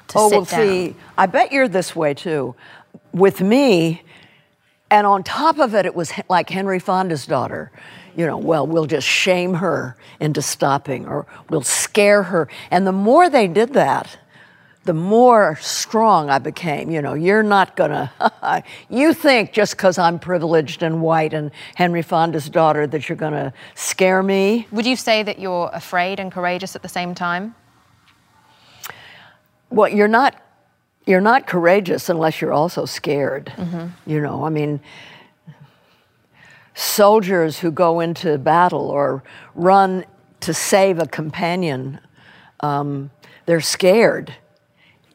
to 0.09 0.19
oh, 0.19 0.29
sit 0.29 0.37
well, 0.37 0.45
down. 0.45 0.69
see, 0.69 0.97
I 1.17 1.27
bet 1.27 1.53
you're 1.53 1.69
this 1.69 1.95
way 1.95 2.15
too. 2.15 2.55
With 3.13 3.41
me, 3.41 4.03
and 4.91 5.07
on 5.07 5.23
top 5.23 5.59
of 5.59 5.75
it, 5.75 5.87
it 5.87 5.95
was 5.95 6.13
like 6.29 6.51
Henry 6.51 6.79
Fonda's 6.79 7.27
daughter. 7.27 7.71
You 8.17 8.27
know, 8.27 8.37
well, 8.37 8.67
we'll 8.67 8.87
just 8.87 9.07
shame 9.07 9.55
her 9.55 9.97
into 10.21 10.43
stopping, 10.43 11.07
or 11.07 11.27
we'll 11.49 11.63
scare 11.63 12.25
her. 12.25 12.49
And 12.71 12.87
the 12.87 12.93
more 12.93 13.31
they 13.31 13.49
did 13.49 13.73
that, 13.73 14.19
the 14.85 14.93
more 14.93 15.57
strong 15.61 16.29
I 16.29 16.39
became. 16.39 16.91
You 16.91 17.03
know, 17.03 17.15
you're 17.15 17.43
not 17.43 17.77
gonna, 17.77 18.13
you 18.91 19.15
think 19.15 19.53
just 19.53 19.77
because 19.77 19.99
I'm 19.99 20.19
privileged 20.19 20.83
and 20.83 21.01
white 21.01 21.35
and 21.35 21.51
Henry 21.75 22.03
Fonda's 22.03 22.49
daughter 22.49 22.87
that 22.89 23.09
you're 23.09 23.17
gonna 23.17 23.53
scare 23.75 24.23
me. 24.23 24.67
Would 24.73 24.87
you 24.87 24.97
say 24.97 25.23
that 25.23 25.39
you're 25.39 25.71
afraid 25.73 26.19
and 26.19 26.33
courageous 26.33 26.75
at 26.75 26.83
the 26.83 26.89
same 26.89 27.15
time? 27.15 27.55
Well, 29.71 29.89
you're 29.89 30.09
not, 30.09 30.41
you're 31.07 31.21
not 31.21 31.47
courageous 31.47 32.09
unless 32.09 32.41
you're 32.41 32.53
also 32.53 32.85
scared. 32.85 33.53
You 34.07 34.21
know, 34.21 34.45
I 34.45 34.51
mean, 34.51 34.81
soldiers 36.75 37.59
who 37.59 37.71
go 37.71 38.01
into 38.01 38.37
battle 38.39 38.91
or 38.91 39.23
run 39.55 40.05
to 40.41 40.53
save 40.53 40.99
a 40.99 41.07
companion, 41.07 42.01
um, 42.61 43.11
they're 43.47 43.61
scared. 43.61 44.35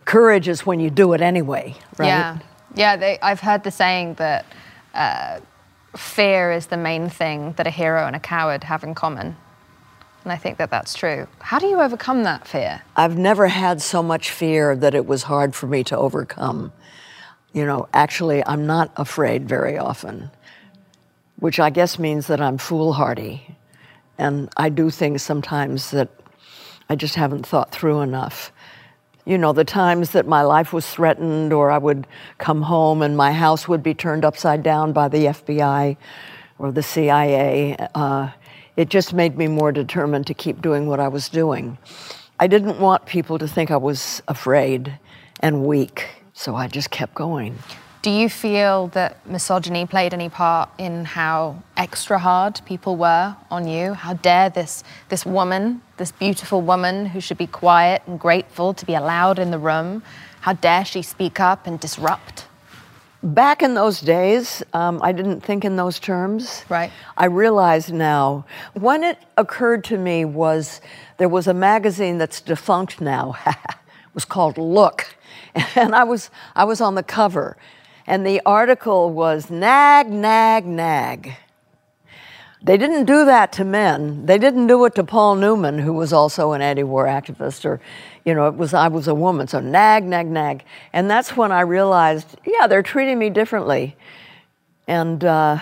Courage 0.07 0.47
is 0.47 0.65
when 0.65 0.79
you 0.79 0.89
do 0.89 1.11
it 1.11 1.19
anyway, 1.19 1.75
right? 1.97 2.07
Yeah, 2.07 2.39
yeah. 2.75 2.95
They, 2.95 3.19
I've 3.21 3.41
heard 3.41 3.65
the 3.65 3.71
saying 3.71 4.13
that 4.13 4.45
uh, 4.93 5.41
fear 5.97 6.49
is 6.53 6.67
the 6.67 6.77
main 6.77 7.09
thing 7.09 7.51
that 7.57 7.67
a 7.67 7.69
hero 7.69 8.07
and 8.07 8.15
a 8.15 8.19
coward 8.19 8.63
have 8.63 8.85
in 8.85 8.95
common, 8.95 9.35
and 10.23 10.31
I 10.31 10.37
think 10.37 10.59
that 10.59 10.69
that's 10.69 10.93
true. 10.93 11.27
How 11.39 11.59
do 11.59 11.67
you 11.67 11.81
overcome 11.81 12.23
that 12.23 12.47
fear? 12.47 12.81
I've 12.95 13.17
never 13.17 13.49
had 13.49 13.81
so 13.81 14.01
much 14.01 14.31
fear 14.31 14.77
that 14.77 14.95
it 14.95 15.05
was 15.05 15.23
hard 15.23 15.53
for 15.53 15.67
me 15.67 15.83
to 15.83 15.97
overcome. 15.97 16.71
You 17.51 17.65
know, 17.65 17.89
actually, 17.93 18.41
I'm 18.45 18.65
not 18.65 18.93
afraid 18.95 19.45
very 19.45 19.77
often, 19.77 20.31
which 21.39 21.59
I 21.59 21.69
guess 21.69 21.99
means 21.99 22.27
that 22.27 22.39
I'm 22.39 22.57
foolhardy. 22.57 23.57
And 24.17 24.49
I 24.55 24.69
do 24.69 24.89
things 24.89 25.21
sometimes 25.21 25.91
that 25.91 26.07
I 26.89 26.95
just 26.95 27.15
haven't 27.15 27.45
thought 27.45 27.71
through 27.71 27.99
enough. 27.99 28.53
You 29.27 29.37
know, 29.37 29.51
the 29.51 29.65
times 29.65 30.11
that 30.11 30.25
my 30.25 30.41
life 30.41 30.71
was 30.71 30.89
threatened, 30.89 31.51
or 31.51 31.69
I 31.69 31.77
would 31.77 32.07
come 32.37 32.61
home 32.61 33.01
and 33.01 33.17
my 33.17 33.33
house 33.33 33.67
would 33.67 33.83
be 33.83 33.93
turned 33.93 34.23
upside 34.23 34.63
down 34.63 34.93
by 34.93 35.09
the 35.09 35.25
FBI 35.25 35.97
or 36.57 36.71
the 36.71 36.81
CIA, 36.81 37.75
uh, 37.93 38.29
it 38.77 38.87
just 38.87 39.13
made 39.13 39.37
me 39.37 39.47
more 39.47 39.73
determined 39.73 40.27
to 40.27 40.33
keep 40.33 40.61
doing 40.61 40.87
what 40.87 41.01
I 41.01 41.09
was 41.09 41.27
doing. 41.27 41.77
I 42.39 42.47
didn't 42.47 42.79
want 42.79 43.05
people 43.05 43.37
to 43.37 43.49
think 43.49 43.69
I 43.69 43.75
was 43.75 44.23
afraid 44.29 44.97
and 45.41 45.65
weak, 45.65 46.07
so 46.31 46.55
I 46.55 46.69
just 46.69 46.89
kept 46.89 47.13
going. 47.13 47.59
Do 48.03 48.11
you 48.11 48.29
feel 48.29 48.87
that 48.89 49.27
misogyny 49.27 49.85
played 49.85 50.13
any 50.13 50.29
part 50.29 50.69
in 50.77 51.03
how 51.03 51.63
extra 51.75 52.19
hard 52.19 52.61
people 52.65 52.95
were 52.95 53.35
on 53.49 53.67
you? 53.67 53.93
How 53.93 54.13
dare 54.13 54.49
this 54.49 54.83
this 55.09 55.25
woman, 55.25 55.81
this 55.97 56.11
beautiful 56.11 56.61
woman 56.61 57.07
who 57.07 57.19
should 57.19 57.37
be 57.37 57.47
quiet 57.47 58.03
and 58.05 58.19
grateful 58.19 58.73
to 58.75 58.85
be 58.85 58.93
allowed 58.93 59.39
in 59.39 59.51
the 59.51 59.57
room, 59.57 60.03
how 60.41 60.53
dare 60.53 60.85
she 60.85 61.01
speak 61.01 61.39
up 61.39 61.65
and 61.65 61.79
disrupt? 61.79 62.45
Back 63.23 63.63
in 63.63 63.73
those 63.73 63.99
days, 63.99 64.61
um, 64.73 65.01
I 65.01 65.11
didn't 65.11 65.41
think 65.41 65.65
in 65.65 65.75
those 65.75 65.99
terms. 65.99 66.63
Right. 66.69 66.91
I 67.17 67.25
realize 67.25 67.91
now. 67.91 68.45
When 68.73 69.03
it 69.03 69.17
occurred 69.37 69.83
to 69.85 69.97
me 69.97 70.23
was 70.23 70.81
there 71.17 71.27
was 71.27 71.47
a 71.47 71.53
magazine 71.53 72.19
that's 72.19 72.41
defunct 72.41 73.01
now. 73.01 73.35
it 73.47 73.55
was 74.13 74.23
called 74.23 74.59
Look, 74.59 75.15
and 75.75 75.95
I 75.95 76.03
was 76.03 76.29
I 76.55 76.63
was 76.63 76.79
on 76.79 76.93
the 76.93 77.03
cover, 77.03 77.57
and 78.07 78.25
the 78.25 78.41
article 78.45 79.11
was 79.11 79.49
nag, 79.49 80.09
nag, 80.09 80.65
nag. 80.65 81.35
They 82.63 82.77
didn't 82.77 83.05
do 83.05 83.25
that 83.25 83.51
to 83.53 83.63
men. 83.63 84.25
They 84.25 84.39
didn't 84.39 84.67
do 84.67 84.83
it 84.85 84.95
to 84.95 85.03
Paul 85.03 85.35
Newman, 85.35 85.77
who 85.77 85.93
was 85.93 86.11
also 86.11 86.53
an 86.53 86.61
anti-war 86.61 87.05
activist, 87.05 87.65
or, 87.65 87.79
you 88.25 88.33
know, 88.33 88.47
it 88.47 88.55
was 88.55 88.73
I 88.73 88.87
was 88.87 89.07
a 89.07 89.13
woman. 89.13 89.47
So 89.47 89.59
nag, 89.59 90.03
nag, 90.03 90.27
nag, 90.27 90.63
and 90.91 91.09
that's 91.09 91.37
when 91.37 91.51
I 91.51 91.61
realized, 91.61 92.35
yeah, 92.45 92.65
they're 92.65 92.81
treating 92.81 93.19
me 93.19 93.29
differently, 93.29 93.95
and 94.87 95.23
uh, 95.23 95.59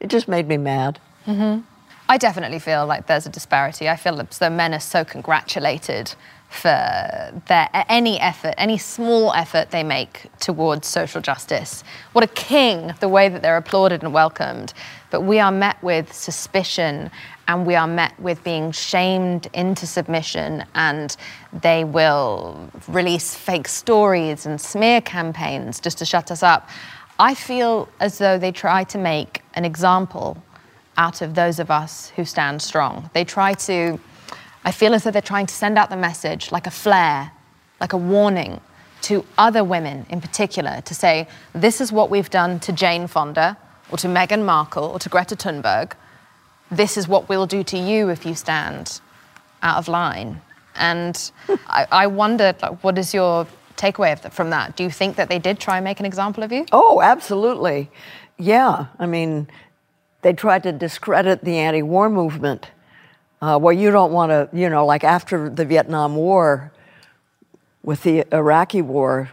it 0.00 0.08
just 0.08 0.28
made 0.28 0.46
me 0.46 0.58
mad. 0.58 0.98
Mhm. 1.26 1.62
I 2.08 2.18
definitely 2.18 2.58
feel 2.58 2.84
like 2.84 3.06
there's 3.06 3.26
a 3.26 3.30
disparity. 3.30 3.88
I 3.88 3.96
feel 3.96 4.16
though 4.38 4.50
men 4.50 4.74
are 4.74 4.80
so 4.80 5.04
congratulated 5.04 6.14
for 6.52 7.42
their 7.48 7.68
any 7.88 8.20
effort, 8.20 8.54
any 8.58 8.78
small 8.78 9.32
effort 9.32 9.70
they 9.70 9.82
make 9.82 10.30
towards 10.38 10.86
social 10.86 11.20
justice. 11.20 11.82
What 12.12 12.22
a 12.22 12.28
king, 12.28 12.92
the 13.00 13.08
way 13.08 13.28
that 13.28 13.42
they're 13.42 13.56
applauded 13.56 14.02
and 14.02 14.12
welcomed. 14.12 14.74
But 15.10 15.22
we 15.22 15.38
are 15.38 15.52
met 15.52 15.82
with 15.82 16.12
suspicion 16.12 17.10
and 17.48 17.66
we 17.66 17.74
are 17.74 17.86
met 17.86 18.18
with 18.20 18.42
being 18.44 18.70
shamed 18.72 19.48
into 19.52 19.86
submission 19.86 20.64
and 20.74 21.16
they 21.52 21.84
will 21.84 22.70
release 22.88 23.34
fake 23.34 23.68
stories 23.68 24.46
and 24.46 24.60
smear 24.60 25.00
campaigns 25.00 25.80
just 25.80 25.98
to 25.98 26.04
shut 26.04 26.30
us 26.30 26.42
up. 26.42 26.68
I 27.18 27.34
feel 27.34 27.88
as 28.00 28.18
though 28.18 28.38
they 28.38 28.52
try 28.52 28.84
to 28.84 28.98
make 28.98 29.42
an 29.54 29.64
example 29.64 30.42
out 30.96 31.22
of 31.22 31.34
those 31.34 31.58
of 31.58 31.70
us 31.70 32.10
who 32.16 32.24
stand 32.24 32.62
strong. 32.62 33.10
They 33.12 33.24
try 33.24 33.54
to, 33.54 33.98
I 34.64 34.72
feel 34.72 34.94
as 34.94 35.04
though 35.04 35.10
they're 35.10 35.22
trying 35.22 35.46
to 35.46 35.54
send 35.54 35.76
out 35.78 35.90
the 35.90 35.96
message 35.96 36.52
like 36.52 36.66
a 36.66 36.70
flare, 36.70 37.32
like 37.80 37.92
a 37.92 37.96
warning 37.96 38.60
to 39.02 39.24
other 39.36 39.64
women 39.64 40.06
in 40.08 40.20
particular 40.20 40.80
to 40.82 40.94
say, 40.94 41.26
this 41.54 41.80
is 41.80 41.90
what 41.90 42.10
we've 42.10 42.30
done 42.30 42.60
to 42.60 42.72
Jane 42.72 43.06
Fonda 43.06 43.56
or 43.90 43.98
to 43.98 44.06
Meghan 44.06 44.44
Markle 44.44 44.84
or 44.84 44.98
to 45.00 45.08
Greta 45.08 45.36
Thunberg. 45.36 45.92
This 46.70 46.96
is 46.96 47.08
what 47.08 47.28
we'll 47.28 47.46
do 47.46 47.62
to 47.64 47.76
you 47.76 48.08
if 48.08 48.24
you 48.24 48.34
stand 48.34 49.00
out 49.62 49.78
of 49.78 49.88
line. 49.88 50.40
And 50.76 51.30
I, 51.66 51.86
I 51.90 52.06
wondered, 52.06 52.62
like, 52.62 52.82
what 52.84 52.96
is 52.96 53.12
your 53.12 53.46
takeaway 53.76 54.12
of 54.12 54.22
th- 54.22 54.32
from 54.32 54.50
that? 54.50 54.76
Do 54.76 54.84
you 54.84 54.90
think 54.90 55.16
that 55.16 55.28
they 55.28 55.38
did 55.38 55.58
try 55.58 55.76
and 55.78 55.84
make 55.84 56.00
an 56.00 56.06
example 56.06 56.42
of 56.44 56.52
you? 56.52 56.66
Oh, 56.72 57.02
absolutely. 57.02 57.90
Yeah. 58.38 58.86
I 58.98 59.06
mean, 59.06 59.48
they 60.22 60.32
tried 60.32 60.62
to 60.62 60.72
discredit 60.72 61.44
the 61.44 61.58
anti 61.58 61.82
war 61.82 62.08
movement. 62.08 62.70
Uh, 63.42 63.58
well, 63.60 63.72
you 63.72 63.90
don't 63.90 64.12
want 64.12 64.30
to, 64.30 64.48
you 64.56 64.70
know, 64.70 64.86
like 64.86 65.02
after 65.02 65.50
the 65.50 65.64
Vietnam 65.64 66.14
War, 66.14 66.72
with 67.82 68.04
the 68.04 68.24
Iraqi 68.32 68.82
war, 68.82 69.30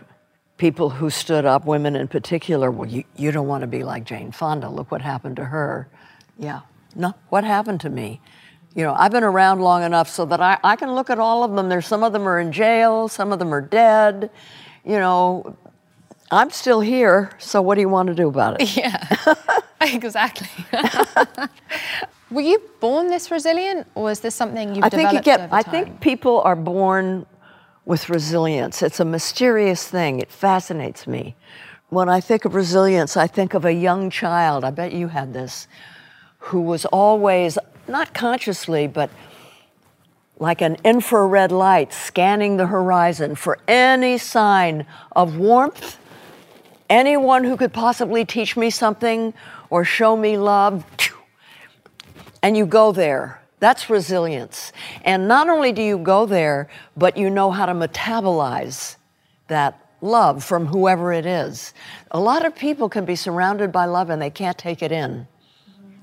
people 0.57 0.89
who 0.89 1.11
stood 1.11 1.45
up, 1.45 1.65
women 1.65 1.95
in 1.95 2.07
particular, 2.07 2.71
well, 2.71 2.89
you, 2.89 3.03
you 3.15 3.31
don't 3.31 3.47
want 3.47 3.61
to 3.61 3.67
be 3.67 3.83
like 3.83 4.05
Jane 4.05 4.31
Fonda. 4.31 4.67
Look 4.67 4.89
what 4.89 5.03
happened 5.03 5.35
to 5.35 5.45
her. 5.45 5.87
Yeah. 6.39 6.61
No, 6.95 7.13
what 7.29 7.43
happened 7.43 7.81
to 7.81 7.89
me? 7.89 8.19
You 8.73 8.83
know, 8.83 8.95
I've 8.95 9.11
been 9.11 9.23
around 9.23 9.61
long 9.61 9.83
enough 9.83 10.09
so 10.09 10.25
that 10.25 10.41
I, 10.41 10.57
I 10.63 10.75
can 10.75 10.95
look 10.95 11.11
at 11.11 11.19
all 11.19 11.43
of 11.43 11.55
them. 11.55 11.69
There's 11.69 11.85
some 11.85 12.03
of 12.03 12.11
them 12.11 12.27
are 12.27 12.39
in 12.39 12.51
jail, 12.51 13.07
some 13.07 13.31
of 13.31 13.37
them 13.37 13.53
are 13.53 13.61
dead. 13.61 14.31
You 14.83 14.97
know, 14.97 15.55
I'm 16.31 16.49
still 16.49 16.81
here, 16.81 17.31
so 17.37 17.61
what 17.61 17.75
do 17.75 17.81
you 17.81 17.89
want 17.89 18.07
to 18.07 18.15
do 18.15 18.27
about 18.27 18.59
it? 18.59 18.75
Yeah, 18.75 19.35
exactly. 19.81 20.47
Were 22.31 22.41
you 22.41 22.61
born 22.79 23.07
this 23.07 23.31
resilient, 23.31 23.87
or 23.95 24.11
is 24.11 24.19
this 24.19 24.35
something 24.35 24.75
you've 24.75 24.83
I 24.83 24.89
think 24.89 25.09
developed 25.09 25.27
you 25.27 25.37
get. 25.37 25.49
I 25.51 25.63
think 25.63 25.99
people 25.99 26.41
are 26.41 26.55
born 26.55 27.25
with 27.85 28.07
resilience. 28.07 28.83
It's 28.83 28.99
a 28.99 29.05
mysterious 29.05 29.87
thing. 29.87 30.19
It 30.19 30.31
fascinates 30.31 31.07
me. 31.07 31.35
When 31.89 32.07
I 32.07 32.21
think 32.21 32.45
of 32.45 32.53
resilience, 32.53 33.17
I 33.17 33.25
think 33.25 33.55
of 33.55 33.65
a 33.65 33.73
young 33.73 34.11
child. 34.11 34.63
I 34.63 34.69
bet 34.69 34.93
you 34.93 35.07
had 35.07 35.33
this, 35.33 35.67
who 36.37 36.61
was 36.61 36.85
always 36.85 37.57
not 37.87 38.13
consciously, 38.13 38.85
but 38.85 39.09
like 40.37 40.61
an 40.61 40.77
infrared 40.83 41.51
light 41.51 41.91
scanning 41.91 42.57
the 42.57 42.67
horizon 42.67 43.33
for 43.33 43.57
any 43.67 44.19
sign 44.19 44.85
of 45.13 45.37
warmth, 45.37 45.97
anyone 46.91 47.43
who 47.43 47.57
could 47.57 47.73
possibly 47.73 48.23
teach 48.23 48.55
me 48.55 48.69
something 48.69 49.33
or 49.71 49.83
show 49.83 50.15
me 50.15 50.37
love. 50.37 50.85
And 52.41 52.55
you 52.55 52.65
go 52.65 52.91
there. 52.91 53.41
That's 53.59 53.89
resilience. 53.89 54.71
And 55.03 55.27
not 55.27 55.49
only 55.49 55.71
do 55.71 55.81
you 55.81 55.97
go 55.97 56.25
there, 56.25 56.69
but 56.95 57.17
you 57.17 57.29
know 57.29 57.51
how 57.51 57.65
to 57.65 57.73
metabolize 57.73 58.95
that 59.47 59.85
love 60.01 60.43
from 60.43 60.67
whoever 60.67 61.11
it 61.11 61.25
is. 61.25 61.73
A 62.11 62.19
lot 62.19 62.45
of 62.45 62.55
people 62.55 62.87
can 62.87 63.03
be 63.03 63.15
surrounded 63.15 63.71
by 63.71 63.85
love 63.85 64.09
and 64.09 64.21
they 64.21 64.29
can't 64.29 64.57
take 64.57 64.81
it 64.81 64.91
in, 64.91 65.27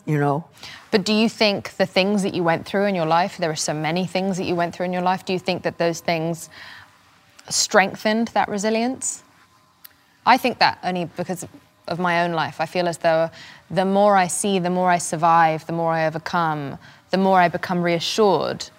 you 0.04 0.18
know? 0.18 0.44
But 0.90 1.04
do 1.04 1.14
you 1.14 1.28
think 1.28 1.76
the 1.76 1.86
things 1.86 2.22
that 2.22 2.34
you 2.34 2.42
went 2.42 2.66
through 2.66 2.84
in 2.84 2.94
your 2.94 3.06
life, 3.06 3.38
there 3.38 3.50
are 3.50 3.56
so 3.56 3.72
many 3.72 4.06
things 4.06 4.36
that 4.36 4.44
you 4.44 4.54
went 4.54 4.74
through 4.74 4.86
in 4.86 4.92
your 4.92 5.02
life, 5.02 5.24
do 5.24 5.32
you 5.32 5.38
think 5.38 5.62
that 5.62 5.78
those 5.78 6.00
things 6.00 6.50
strengthened 7.48 8.28
that 8.28 8.48
resilience? 8.48 9.22
I 10.26 10.36
think 10.36 10.58
that 10.58 10.78
only 10.82 11.06
because 11.06 11.46
of 11.86 11.98
my 11.98 12.22
own 12.24 12.32
life. 12.32 12.60
I 12.60 12.66
feel 12.66 12.88
as 12.88 12.98
though 12.98 13.30
the 13.70 13.84
more 13.84 14.16
I 14.16 14.26
see, 14.26 14.58
the 14.58 14.70
more 14.70 14.90
I 14.90 14.98
survive, 14.98 15.66
the 15.66 15.72
more 15.72 15.92
I 15.92 16.06
overcome, 16.06 16.78
the 17.10 17.18
more 17.18 17.40
I 17.40 17.48
become 17.48 17.82
reassured. 17.82 18.70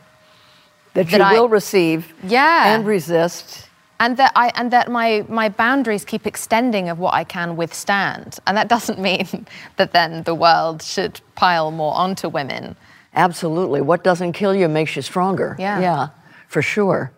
That, 0.94 1.10
That 1.10 1.18
you 1.18 1.24
I- 1.24 1.34
will 1.40 1.50
receive 1.50 2.14
Yeah. 2.24 2.74
and 2.74 2.86
resist. 2.86 3.64
and 4.00 4.18
that 4.18 4.32
I 4.36 4.52
and 4.56 4.70
that 4.72 4.92
my 4.92 5.26
my 5.28 5.50
boundaries 5.50 6.06
keep 6.06 6.28
extending 6.28 6.88
of 6.90 7.00
what 7.00 7.14
I 7.16 7.24
can 7.24 7.56
withstand. 7.58 8.40
And 8.46 8.56
that 8.58 8.68
doesn't 8.68 9.00
mean 9.10 9.48
that 9.78 9.92
then 9.92 10.24
the 10.24 10.36
world 10.36 10.82
should 10.84 11.22
pile 11.36 11.72
more 11.72 11.94
onto 11.96 12.30
women. 12.30 12.76
Absolutely. 13.16 13.82
What 13.82 14.04
doesn't 14.04 14.34
kill 14.34 14.54
you 14.56 14.68
makes 14.68 14.96
you 14.96 15.02
stronger. 15.02 15.56
Yeah. 15.60 15.80
Yeah, 15.80 16.08
for 16.48 16.62
sure. 16.62 17.12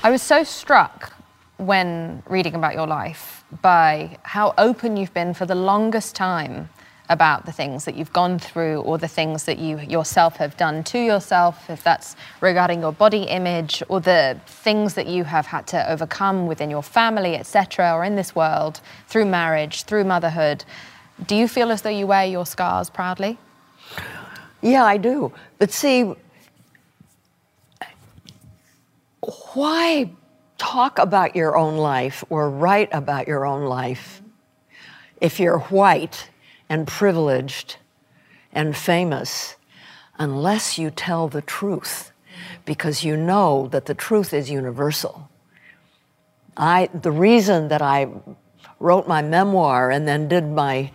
I 0.00 0.10
was 0.10 0.22
so 0.22 0.44
struck 0.44 1.12
when 1.56 2.22
reading 2.28 2.54
about 2.54 2.74
your 2.74 2.86
life 2.86 3.42
by 3.62 4.16
how 4.22 4.54
open 4.56 4.96
you've 4.96 5.12
been 5.12 5.34
for 5.34 5.44
the 5.44 5.56
longest 5.56 6.14
time 6.14 6.68
about 7.08 7.46
the 7.46 7.52
things 7.52 7.84
that 7.84 7.96
you've 7.96 8.12
gone 8.12 8.38
through 8.38 8.80
or 8.82 8.96
the 8.96 9.08
things 9.08 9.42
that 9.44 9.58
you 9.58 9.80
yourself 9.80 10.36
have 10.36 10.56
done 10.56 10.84
to 10.84 11.00
yourself, 11.00 11.68
if 11.68 11.82
that's 11.82 12.14
regarding 12.40 12.80
your 12.80 12.92
body 12.92 13.24
image 13.24 13.82
or 13.88 14.00
the 14.00 14.40
things 14.46 14.94
that 14.94 15.08
you 15.08 15.24
have 15.24 15.46
had 15.46 15.66
to 15.66 15.90
overcome 15.90 16.46
within 16.46 16.70
your 16.70 16.82
family, 16.82 17.34
etc., 17.34 17.92
or 17.92 18.04
in 18.04 18.14
this 18.14 18.36
world 18.36 18.80
through 19.08 19.24
marriage, 19.24 19.82
through 19.82 20.04
motherhood. 20.04 20.64
Do 21.26 21.34
you 21.34 21.48
feel 21.48 21.72
as 21.72 21.82
though 21.82 21.90
you 21.90 22.06
wear 22.06 22.24
your 22.24 22.46
scars 22.46 22.88
proudly? 22.88 23.36
Yeah, 24.62 24.84
I 24.84 24.96
do. 24.96 25.32
But 25.58 25.72
see, 25.72 26.14
why 29.52 30.10
talk 30.56 30.98
about 30.98 31.36
your 31.36 31.56
own 31.56 31.76
life 31.76 32.24
or 32.30 32.50
write 32.50 32.88
about 32.92 33.28
your 33.28 33.46
own 33.46 33.64
life 33.64 34.22
if 35.20 35.38
you're 35.38 35.58
white 35.58 36.30
and 36.68 36.86
privileged 36.86 37.76
and 38.52 38.76
famous 38.76 39.56
unless 40.18 40.78
you 40.78 40.90
tell 40.90 41.28
the 41.28 41.42
truth 41.42 42.12
because 42.64 43.04
you 43.04 43.16
know 43.16 43.68
that 43.68 43.86
the 43.86 43.94
truth 43.94 44.32
is 44.32 44.50
universal. 44.50 45.30
I, 46.56 46.88
the 46.92 47.12
reason 47.12 47.68
that 47.68 47.82
I 47.82 48.08
wrote 48.80 49.06
my 49.06 49.22
memoir 49.22 49.90
and 49.90 50.08
then 50.08 50.28
did 50.28 50.44
my 50.44 50.90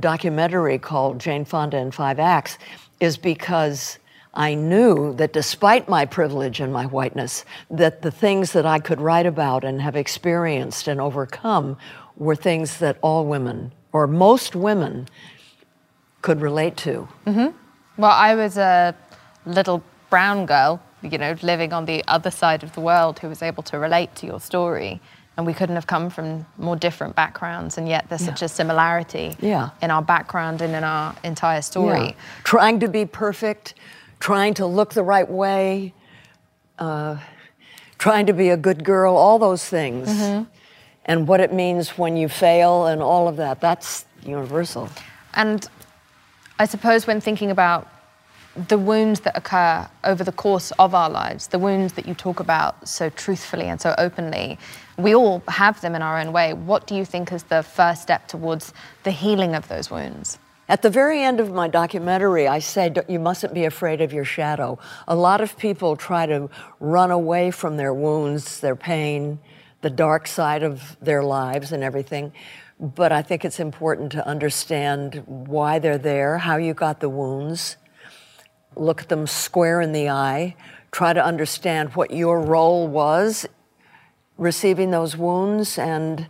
documentary 0.00 0.78
called 0.78 1.18
Jane 1.18 1.44
Fonda 1.44 1.76
in 1.76 1.90
Five 1.90 2.18
Acts 2.18 2.58
is 3.00 3.16
because 3.16 3.98
I 4.38 4.54
knew 4.54 5.14
that 5.14 5.32
despite 5.32 5.88
my 5.88 6.06
privilege 6.06 6.60
and 6.60 6.72
my 6.72 6.86
whiteness, 6.86 7.44
that 7.70 8.02
the 8.02 8.12
things 8.12 8.52
that 8.52 8.64
I 8.64 8.78
could 8.78 9.00
write 9.00 9.26
about 9.26 9.64
and 9.64 9.82
have 9.82 9.96
experienced 9.96 10.86
and 10.86 11.00
overcome 11.00 11.76
were 12.16 12.36
things 12.36 12.78
that 12.78 12.98
all 13.02 13.26
women, 13.26 13.72
or 13.92 14.06
most 14.06 14.54
women, 14.54 15.08
could 16.22 16.40
relate 16.40 16.76
to. 16.78 17.08
Mm-hmm. 17.26 17.48
Well, 17.96 18.12
I 18.12 18.36
was 18.36 18.56
a 18.56 18.94
little 19.44 19.82
brown 20.08 20.46
girl, 20.46 20.80
you 21.02 21.18
know, 21.18 21.34
living 21.42 21.72
on 21.72 21.84
the 21.86 22.04
other 22.06 22.30
side 22.30 22.62
of 22.62 22.72
the 22.74 22.80
world 22.80 23.18
who 23.18 23.28
was 23.28 23.42
able 23.42 23.64
to 23.64 23.78
relate 23.78 24.14
to 24.16 24.26
your 24.26 24.40
story. 24.40 25.00
And 25.36 25.46
we 25.46 25.52
couldn't 25.52 25.76
have 25.76 25.86
come 25.86 26.10
from 26.10 26.46
more 26.58 26.74
different 26.76 27.14
backgrounds, 27.16 27.78
and 27.78 27.88
yet 27.88 28.08
there's 28.08 28.24
such 28.24 28.42
a 28.42 28.48
similarity 28.48 29.36
Yeah. 29.40 29.70
in 29.82 29.90
our 29.92 30.02
background 30.02 30.62
and 30.62 30.74
in 30.74 30.82
our 30.84 31.14
entire 31.22 31.62
story. 31.62 32.06
Yeah. 32.06 32.12
Trying 32.42 32.80
to 32.80 32.88
be 32.88 33.04
perfect, 33.04 33.74
trying 34.20 34.54
to 34.54 34.66
look 34.66 34.94
the 34.94 35.02
right 35.02 35.28
way, 35.28 35.94
uh, 36.78 37.16
trying 37.98 38.26
to 38.26 38.32
be 38.32 38.50
a 38.50 38.56
good 38.56 38.84
girl, 38.84 39.16
all 39.16 39.38
those 39.38 39.64
things. 39.64 40.08
And 41.04 41.26
what 41.26 41.40
it 41.40 41.52
means 41.52 41.96
when 41.96 42.16
you 42.16 42.28
fail 42.28 42.86
and 42.86 43.02
all 43.02 43.28
of 43.28 43.36
that, 43.36 43.60
that's 43.60 44.04
universal. 44.24 44.90
And 45.34 45.66
I 46.58 46.66
suppose 46.66 47.06
when 47.06 47.20
thinking 47.20 47.50
about 47.50 47.88
the 48.68 48.76
wounds 48.78 49.20
that 49.20 49.36
occur 49.36 49.88
over 50.02 50.24
the 50.24 50.32
course 50.32 50.72
of 50.72 50.94
our 50.94 51.08
lives, 51.08 51.46
the 51.46 51.58
wounds 51.58 51.92
that 51.94 52.06
you 52.06 52.14
talk 52.14 52.40
about 52.40 52.88
so 52.88 53.08
truthfully 53.08 53.66
and 53.66 53.80
so 53.80 53.94
openly, 53.98 54.58
we 54.96 55.14
all 55.14 55.42
have 55.48 55.80
them 55.80 55.94
in 55.94 56.02
our 56.02 56.18
own 56.18 56.32
way. 56.32 56.52
What 56.52 56.86
do 56.86 56.94
you 56.94 57.04
think 57.04 57.32
is 57.32 57.44
the 57.44 57.62
first 57.62 58.02
step 58.02 58.26
towards 58.26 58.72
the 59.04 59.12
healing 59.12 59.54
of 59.54 59.68
those 59.68 59.90
wounds? 59.90 60.38
At 60.68 60.82
the 60.82 60.90
very 60.90 61.22
end 61.22 61.40
of 61.40 61.50
my 61.50 61.66
documentary, 61.66 62.46
I 62.46 62.58
say 62.58 62.92
you 63.08 63.18
mustn't 63.18 63.54
be 63.54 63.64
afraid 63.64 64.02
of 64.02 64.12
your 64.12 64.26
shadow. 64.26 64.78
A 65.06 65.16
lot 65.16 65.40
of 65.40 65.56
people 65.56 65.96
try 65.96 66.26
to 66.26 66.50
run 66.78 67.10
away 67.10 67.50
from 67.50 67.78
their 67.78 67.94
wounds, 67.94 68.60
their 68.60 68.76
pain, 68.76 69.38
the 69.80 69.88
dark 69.88 70.26
side 70.26 70.62
of 70.62 70.98
their 71.00 71.22
lives 71.22 71.72
and 71.72 71.82
everything. 71.82 72.32
But 72.78 73.12
I 73.12 73.22
think 73.22 73.46
it's 73.46 73.60
important 73.60 74.12
to 74.12 74.26
understand 74.26 75.22
why 75.26 75.78
they're 75.78 75.96
there, 75.96 76.36
how 76.36 76.58
you 76.58 76.74
got 76.74 77.00
the 77.00 77.08
wounds, 77.08 77.76
look 78.76 79.00
at 79.00 79.08
them 79.08 79.26
square 79.26 79.80
in 79.80 79.92
the 79.92 80.10
eye, 80.10 80.54
try 80.92 81.14
to 81.14 81.24
understand 81.24 81.94
what 81.94 82.10
your 82.10 82.40
role 82.42 82.86
was 82.86 83.46
receiving 84.36 84.90
those 84.90 85.16
wounds 85.16 85.78
and 85.78 86.28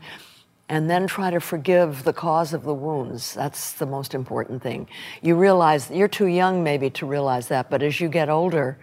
and 0.68 0.88
then 0.90 1.06
try 1.06 1.30
to 1.30 1.40
forgive 1.40 2.04
the 2.04 2.12
cause 2.12 2.52
of 2.52 2.62
the 2.64 2.74
wounds. 2.74 3.34
That's 3.34 3.72
the 3.72 3.86
most 3.86 4.14
important 4.14 4.62
thing. 4.62 4.88
You 5.22 5.36
realize 5.36 5.90
you're 5.90 6.08
too 6.08 6.26
young 6.26 6.62
maybe 6.62 6.90
to 6.90 7.06
realize 7.06 7.48
that, 7.48 7.70
but 7.70 7.82
as 7.82 8.00
you 8.00 8.08
get 8.08 8.28
older, 8.28 8.78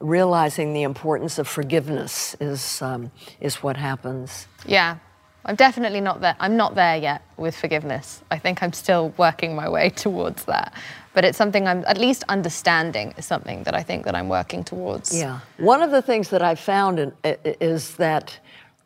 realizing 0.00 0.72
the 0.72 0.82
importance 0.82 1.38
of 1.38 1.48
forgiveness 1.48 2.36
is 2.40 2.82
um, 2.82 3.10
is 3.40 3.62
what 3.62 3.76
happens. 3.76 4.46
Yeah, 4.66 4.98
I'm 5.44 5.56
definitely 5.56 6.00
not 6.00 6.20
there. 6.20 6.36
I'm 6.40 6.56
not 6.56 6.74
there 6.74 6.96
yet 6.96 7.22
with 7.36 7.56
forgiveness. 7.56 8.22
I 8.30 8.38
think 8.38 8.62
I'm 8.62 8.72
still 8.72 9.12
working 9.16 9.54
my 9.54 9.68
way 9.68 9.90
towards 9.90 10.44
that. 10.44 10.72
But 11.12 11.24
it's 11.24 11.38
something 11.38 11.68
I'm 11.68 11.84
at 11.86 11.98
least 11.98 12.24
understanding 12.28 13.14
is 13.16 13.26
something 13.26 13.62
that 13.64 13.74
I 13.74 13.82
think 13.82 14.04
that 14.04 14.14
I'm 14.14 14.28
working 14.28 14.64
towards. 14.64 15.16
Yeah. 15.16 15.40
One 15.58 15.80
of 15.82 15.90
the 15.90 16.02
things 16.02 16.30
that 16.30 16.42
I 16.42 16.54
found 16.54 16.98
in, 16.98 17.12
is 17.60 17.94
that 17.96 18.38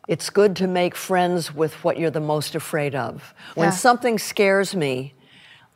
it's 0.09 0.31
good 0.31 0.55
to 0.55 0.65
make 0.67 0.95
friends 0.95 1.53
with 1.53 1.75
what 1.83 1.99
you're 1.99 2.09
the 2.09 2.19
most 2.19 2.55
afraid 2.55 2.95
of. 2.95 3.31
When 3.53 3.67
Yeah. 3.67 3.71
something 3.87 4.17
scares 4.17 4.75
me, 4.75 5.13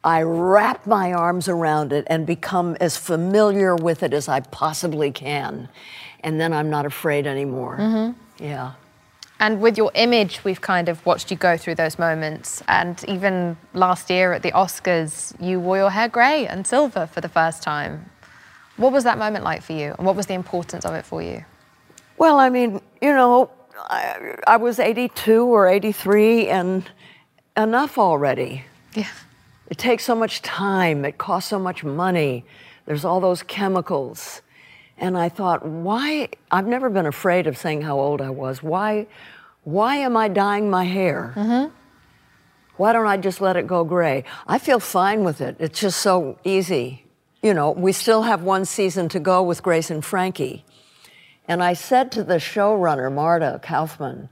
I 0.03 0.23
wrap 0.23 0.87
my 0.87 1.13
arms 1.13 1.47
around 1.47 1.93
it 1.93 2.03
and 2.07 2.25
become 2.25 2.75
as 2.81 2.97
familiar 2.97 3.75
with 3.75 4.01
it 4.01 4.11
as 4.11 4.27
I 4.27 4.39
possibly 4.39 5.11
can. 5.11 5.69
And 6.23 6.41
then 6.41 6.51
I'm 6.51 6.69
not 6.71 6.85
afraid 6.85 7.27
anymore. 7.27 7.77
Mm-hmm. 7.79 8.43
Yeah. 8.43 8.71
And 9.39 9.61
with 9.61 9.77
your 9.77 9.91
image, 9.93 10.43
we've 10.43 10.61
kind 10.61 10.89
of 10.89 11.05
watched 11.05 11.29
you 11.29 11.37
go 11.37 11.55
through 11.55 11.75
those 11.75 11.99
moments. 11.99 12.63
And 12.67 13.03
even 13.07 13.55
last 13.73 14.09
year 14.09 14.33
at 14.33 14.41
the 14.41 14.51
Oscars, 14.53 15.35
you 15.39 15.59
wore 15.59 15.77
your 15.77 15.91
hair 15.91 16.07
grey 16.09 16.47
and 16.47 16.65
silver 16.65 17.05
for 17.05 17.21
the 17.21 17.29
first 17.29 17.61
time. 17.61 18.09
What 18.77 18.91
was 18.91 19.03
that 19.03 19.19
moment 19.19 19.43
like 19.43 19.61
for 19.61 19.73
you? 19.73 19.93
And 19.97 20.07
what 20.07 20.15
was 20.15 20.25
the 20.25 20.33
importance 20.33 20.85
of 20.85 20.95
it 20.95 21.05
for 21.05 21.21
you? 21.21 21.45
Well, 22.17 22.39
I 22.39 22.49
mean, 22.49 22.81
you 23.01 23.13
know, 23.13 23.51
I, 23.77 24.35
I 24.47 24.57
was 24.57 24.79
82 24.79 25.45
or 25.45 25.67
83 25.67 26.47
and 26.49 26.89
enough 27.57 27.97
already. 27.97 28.63
Yeah. 28.93 29.07
It 29.69 29.77
takes 29.77 30.05
so 30.05 30.15
much 30.15 30.41
time, 30.41 31.05
it 31.05 31.17
costs 31.17 31.49
so 31.49 31.57
much 31.57 31.83
money, 31.83 32.45
there's 32.85 33.05
all 33.05 33.19
those 33.19 33.43
chemicals. 33.43 34.41
And 34.97 35.17
I 35.17 35.29
thought, 35.29 35.65
why? 35.65 36.29
I've 36.51 36.67
never 36.67 36.89
been 36.89 37.05
afraid 37.05 37.47
of 37.47 37.57
saying 37.57 37.81
how 37.81 37.99
old 37.99 38.21
I 38.21 38.29
was. 38.29 38.61
Why, 38.61 39.07
why 39.63 39.97
am 39.97 40.15
I 40.15 40.27
dyeing 40.27 40.69
my 40.69 40.83
hair? 40.83 41.33
Mm-hmm. 41.35 41.73
Why 42.77 42.93
don't 42.93 43.07
I 43.07 43.17
just 43.17 43.41
let 43.41 43.55
it 43.55 43.67
go 43.67 43.83
gray? 43.83 44.23
I 44.47 44.59
feel 44.59 44.79
fine 44.79 45.23
with 45.23 45.41
it. 45.41 45.55
It's 45.59 45.79
just 45.79 45.99
so 45.99 46.37
easy. 46.43 47.05
You 47.41 47.53
know, 47.53 47.71
we 47.71 47.91
still 47.91 48.23
have 48.23 48.43
one 48.43 48.65
season 48.65 49.09
to 49.09 49.19
go 49.19 49.43
with 49.43 49.61
Grace 49.63 49.89
and 49.89 50.03
Frankie. 50.03 50.63
And 51.47 51.61
I 51.61 51.73
said 51.73 52.11
to 52.13 52.23
the 52.23 52.35
showrunner, 52.35 53.11
Marta 53.11 53.59
Kauffman, 53.61 54.29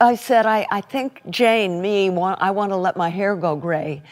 I 0.00 0.16
said, 0.16 0.46
I, 0.46 0.66
I 0.70 0.80
think 0.80 1.22
Jane, 1.30 1.80
me, 1.80 2.10
want, 2.10 2.40
I 2.42 2.50
want 2.50 2.72
to 2.72 2.76
let 2.76 2.96
my 2.96 3.08
hair 3.08 3.36
go 3.36 3.54
gray. 3.54 4.02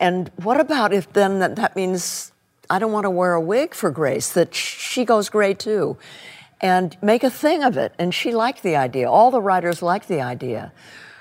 And 0.00 0.30
what 0.42 0.60
about 0.60 0.92
if 0.92 1.12
then 1.12 1.40
that, 1.40 1.56
that 1.56 1.76
means 1.76 2.32
I 2.70 2.78
don't 2.78 2.92
want 2.92 3.04
to 3.04 3.10
wear 3.10 3.34
a 3.34 3.40
wig 3.40 3.74
for 3.74 3.90
Grace, 3.90 4.32
that 4.32 4.54
she 4.54 5.04
goes 5.04 5.28
gray 5.28 5.54
too? 5.54 5.96
And 6.60 6.96
make 7.02 7.22
a 7.22 7.30
thing 7.30 7.62
of 7.62 7.76
it. 7.76 7.92
And 7.98 8.12
she 8.12 8.34
liked 8.34 8.62
the 8.62 8.74
idea. 8.74 9.08
All 9.08 9.30
the 9.30 9.40
writers 9.40 9.80
liked 9.80 10.08
the 10.08 10.20
idea. 10.20 10.72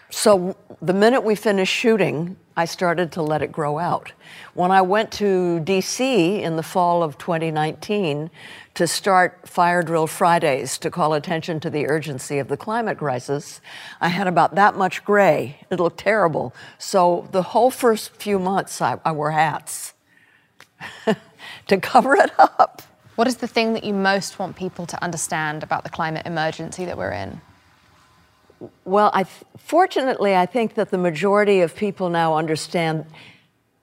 So 0.09 0.55
the 0.81 0.93
minute 0.93 1.21
we 1.21 1.35
finished 1.35 1.73
shooting, 1.73 2.37
I 2.57 2.65
started 2.65 3.11
to 3.11 3.21
let 3.21 3.43
it 3.43 3.51
grow 3.51 3.77
out. 3.77 4.13
When 4.55 4.71
I 4.71 4.81
went 4.81 5.11
to 5.13 5.61
DC 5.63 6.41
in 6.41 6.55
the 6.55 6.63
fall 6.63 7.03
of 7.03 7.19
2019 7.19 8.31
to 8.73 8.87
start 8.87 9.47
Fire 9.47 9.83
Drill 9.83 10.07
Fridays 10.07 10.79
to 10.79 10.89
call 10.89 11.13
attention 11.13 11.59
to 11.59 11.69
the 11.69 11.87
urgency 11.87 12.39
of 12.39 12.47
the 12.47 12.57
climate 12.57 12.97
crisis, 12.97 13.61
I 14.01 14.07
had 14.07 14.25
about 14.25 14.55
that 14.55 14.75
much 14.75 15.05
gray. 15.05 15.59
It 15.69 15.79
looked 15.79 15.99
terrible. 15.99 16.51
So 16.79 17.27
the 17.31 17.43
whole 17.43 17.69
first 17.69 18.15
few 18.15 18.39
months, 18.39 18.81
I, 18.81 18.99
I 19.05 19.11
wore 19.11 19.31
hats 19.31 19.93
to 21.67 21.77
cover 21.77 22.15
it 22.15 22.31
up. 22.39 22.81
What 23.13 23.27
is 23.27 23.37
the 23.37 23.47
thing 23.47 23.73
that 23.73 23.83
you 23.83 23.93
most 23.93 24.39
want 24.39 24.55
people 24.55 24.87
to 24.87 25.03
understand 25.03 25.61
about 25.61 25.83
the 25.83 25.91
climate 25.91 26.25
emergency 26.25 26.85
that 26.85 26.97
we're 26.97 27.11
in? 27.11 27.39
Well, 28.85 29.11
I 29.13 29.23
th- 29.23 29.43
fortunately, 29.57 30.35
I 30.35 30.45
think 30.45 30.75
that 30.75 30.89
the 30.89 30.97
majority 30.97 31.61
of 31.61 31.75
people 31.75 32.09
now 32.09 32.35
understand 32.35 33.05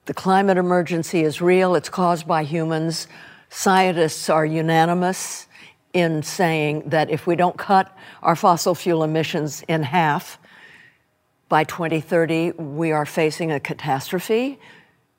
the 0.05 0.13
climate 0.13 0.57
emergency 0.57 1.23
is 1.23 1.41
real. 1.41 1.75
It's 1.75 1.89
caused 1.89 2.27
by 2.27 2.43
humans. 2.43 3.07
Scientists 3.49 4.29
are 4.29 4.45
unanimous 4.45 5.47
in 5.93 6.21
saying 6.23 6.89
that 6.89 7.09
if 7.09 7.25
we 7.25 7.35
don't 7.35 7.57
cut 7.57 7.95
our 8.21 8.35
fossil 8.35 8.75
fuel 8.75 9.03
emissions 9.03 9.63
in 9.67 9.81
half 9.83 10.37
by 11.47 11.63
2030, 11.63 12.51
we 12.51 12.91
are 12.91 13.05
facing 13.05 13.51
a 13.51 13.59
catastrophe 13.59 14.59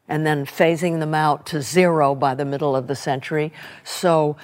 and 0.09 0.27
then 0.27 0.45
phasing 0.45 1.01
them 1.01 1.15
out 1.15 1.47
to 1.47 1.63
zero 1.63 2.15
by 2.15 2.35
the 2.35 2.45
middle 2.45 2.77
of 2.77 2.87
the 2.87 2.95
century. 2.95 3.53
So 3.85 4.37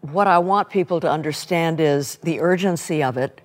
what 0.00 0.26
I 0.26 0.38
want 0.38 0.70
people 0.70 1.00
to 1.00 1.10
understand 1.10 1.80
is 1.80 2.16
the 2.22 2.40
urgency 2.40 3.02
of 3.02 3.16
it. 3.16 3.40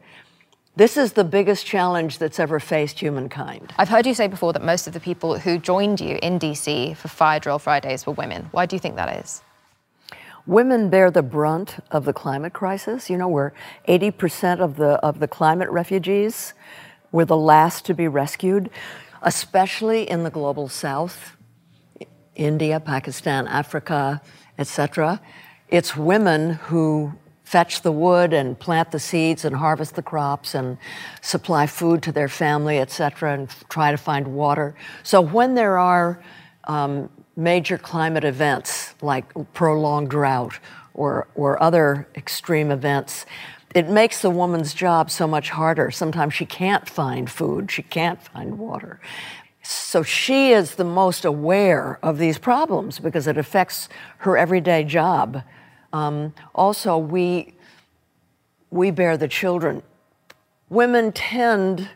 This 0.78 0.98
is 0.98 1.14
the 1.14 1.24
biggest 1.24 1.66
challenge 1.66 2.18
that's 2.18 2.38
ever 2.38 2.60
faced 2.60 3.00
humankind. 3.00 3.74
I've 3.78 3.88
heard 3.88 4.06
you 4.06 4.14
say 4.14 4.28
before 4.28 4.52
that 4.52 4.62
most 4.62 4.88
of 4.88 4.94
the 4.94 5.00
people 5.00 5.40
who 5.40 5.58
joined 5.58 6.02
you 6.02 6.20
in 6.22 6.38
DC 6.38 6.98
for 6.98 7.08
Fire 7.08 7.40
Drill 7.40 7.60
Fridays 7.60 8.06
were 8.06 8.12
women. 8.12 8.50
Why 8.52 8.66
do 8.66 8.76
you 8.76 8.82
think 8.82 8.98
that 8.98 9.24
is? 9.24 9.42
Women 10.46 10.90
bear 10.90 11.10
the 11.10 11.24
brunt 11.24 11.78
of 11.92 12.04
the 12.04 12.12
climate 12.12 12.52
crisis. 12.52 13.10
You 13.10 13.18
know, 13.18 13.30
we're 13.30 13.54
80% 13.88 14.60
of 14.60 14.76
the, 14.76 15.00
of 15.00 15.20
the 15.20 15.30
climate 15.30 15.70
refugees. 15.70 16.54
We're 17.14 17.24
the 17.24 17.38
last 17.38 17.86
to 17.86 17.94
be 17.94 18.10
rescued, 18.10 18.70
especially 19.22 20.10
in 20.10 20.24
the 20.24 20.30
global 20.30 20.68
south, 20.68 21.38
India, 22.36 22.82
Pakistan, 22.82 23.48
Africa, 23.48 24.22
etc. 24.58 25.22
It's 25.70 25.96
women 25.96 26.56
who 26.56 27.14
fetch 27.46 27.82
the 27.84 27.92
wood 27.92 28.34
and 28.34 28.60
plant 28.60 28.92
the 28.92 29.00
seeds 29.00 29.46
and 29.46 29.56
harvest 29.56 29.96
the 29.96 30.02
crops 30.02 30.56
and 30.56 30.78
supply 31.22 31.68
food 31.68 32.02
to 32.04 32.12
their 32.12 32.28
family, 32.28 32.80
etc., 32.80 33.34
and 33.34 33.50
try 33.70 33.92
to 33.92 33.98
find 33.98 34.28
water. 34.28 34.76
So 35.04 35.22
when 35.22 35.54
there 35.54 35.78
are 35.78 36.22
um, 36.66 37.10
major 37.38 37.78
climate 37.78 38.24
events 38.24 38.96
like 39.02 39.26
prolonged 39.54 40.10
drought 40.10 40.60
or, 40.96 41.28
or 41.36 41.62
other 41.62 42.08
extreme 42.16 42.72
events, 42.72 43.28
it 43.76 43.90
makes 43.90 44.22
the 44.22 44.30
woman's 44.32 44.74
job 44.74 45.12
so 45.12 45.28
much 45.28 45.52
harder. 45.52 45.92
Sometimes 45.92 46.34
she 46.34 46.46
can't 46.46 46.90
find 46.90 47.30
food, 47.30 47.72
she 47.72 47.84
can't 47.84 48.22
find 48.22 48.58
water. 48.58 49.00
So 49.62 50.02
she 50.02 50.52
is 50.52 50.76
the 50.76 50.84
most 50.84 51.26
aware 51.26 52.00
of 52.02 52.18
these 52.18 52.38
problems 52.38 53.00
because 53.00 53.28
it 53.28 53.38
affects 53.38 53.88
her 54.20 54.38
everyday 54.38 54.84
job. 54.84 55.44
Um, 55.96 56.34
also, 56.54 56.98
we, 56.98 57.54
we 58.70 58.92
bear 58.92 59.16
the 59.16 59.30
children. 59.30 59.82
Women 60.70 61.14
tend, 61.14 61.88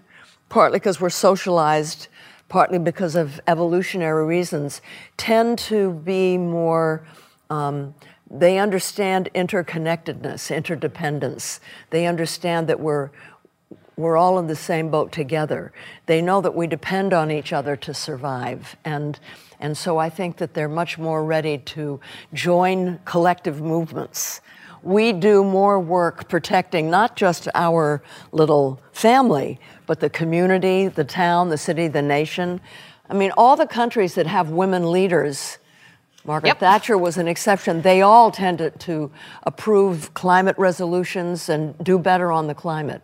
partly 0.48 0.80
because 0.80 1.02
we're 1.02 1.10
socialized, 1.10 2.08
partly 2.48 2.80
because 2.80 3.18
of 3.18 3.42
evolutionary 3.46 4.26
reasons, 4.26 4.82
tend 5.18 5.60
to 5.60 5.92
be 5.92 6.38
more, 6.38 7.06
um, 7.50 7.94
they 8.32 8.58
understand 8.58 9.30
interconnectedness, 9.36 10.56
interdependence. 10.56 11.60
They 11.90 12.08
understand 12.08 12.70
that 12.70 12.80
we're, 12.80 13.10
we're 13.98 14.16
all 14.16 14.40
in 14.40 14.48
the 14.48 14.56
same 14.56 14.90
boat 14.90 15.12
together. 15.12 15.74
They 16.06 16.22
know 16.22 16.40
that 16.40 16.56
we 16.56 16.68
depend 16.68 17.12
on 17.12 17.32
each 17.32 17.52
other 17.52 17.76
to 17.76 17.94
survive. 17.94 18.78
And, 18.86 19.20
and 19.60 19.78
so 19.78 19.98
I 19.98 20.10
think 20.10 20.38
that 20.38 20.54
they're 20.54 20.70
much 20.70 20.98
more 20.98 21.24
ready 21.24 21.58
to 21.58 22.00
join 22.34 23.00
collective 23.06 23.62
movements. 23.62 24.42
We 24.82 25.12
do 25.12 25.44
more 25.44 25.80
work 25.80 26.30
protecting 26.30 26.90
not 26.90 27.18
just 27.18 27.50
our 27.54 28.02
little 28.32 28.82
family, 28.94 29.60
but 29.86 30.00
the 30.00 30.10
community, 30.10 30.88
the 30.88 31.04
town, 31.04 31.50
the 31.50 31.58
city, 31.58 31.90
the 31.90 32.02
nation. 32.02 32.62
I 33.10 33.14
mean, 33.14 33.32
all 33.36 33.58
the 33.58 33.68
countries 33.68 34.16
that 34.16 34.28
have 34.28 34.52
women 34.52 34.92
leaders, 34.92 35.58
Margaret 36.24 36.50
Yep. 36.50 36.60
Thatcher 36.60 36.98
was 36.98 37.18
an 37.18 37.28
exception, 37.28 37.82
they 37.82 38.02
all 38.02 38.32
tended 38.32 38.80
to 38.82 39.12
approve 39.44 40.14
climate 40.14 40.58
resolutions 40.58 41.50
and 41.50 41.78
do 41.84 42.00
better 42.00 42.32
on 42.32 42.48
the 42.48 42.56
climate. 42.56 43.02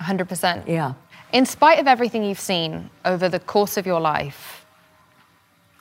100%. 0.00 0.68
Yeah. 0.68 0.92
In 1.32 1.44
spite 1.46 1.80
of 1.80 1.88
everything 1.88 2.22
you've 2.22 2.38
seen 2.38 2.88
over 3.04 3.28
the 3.28 3.40
course 3.40 3.76
of 3.76 3.86
your 3.86 4.00
life, 4.00 4.55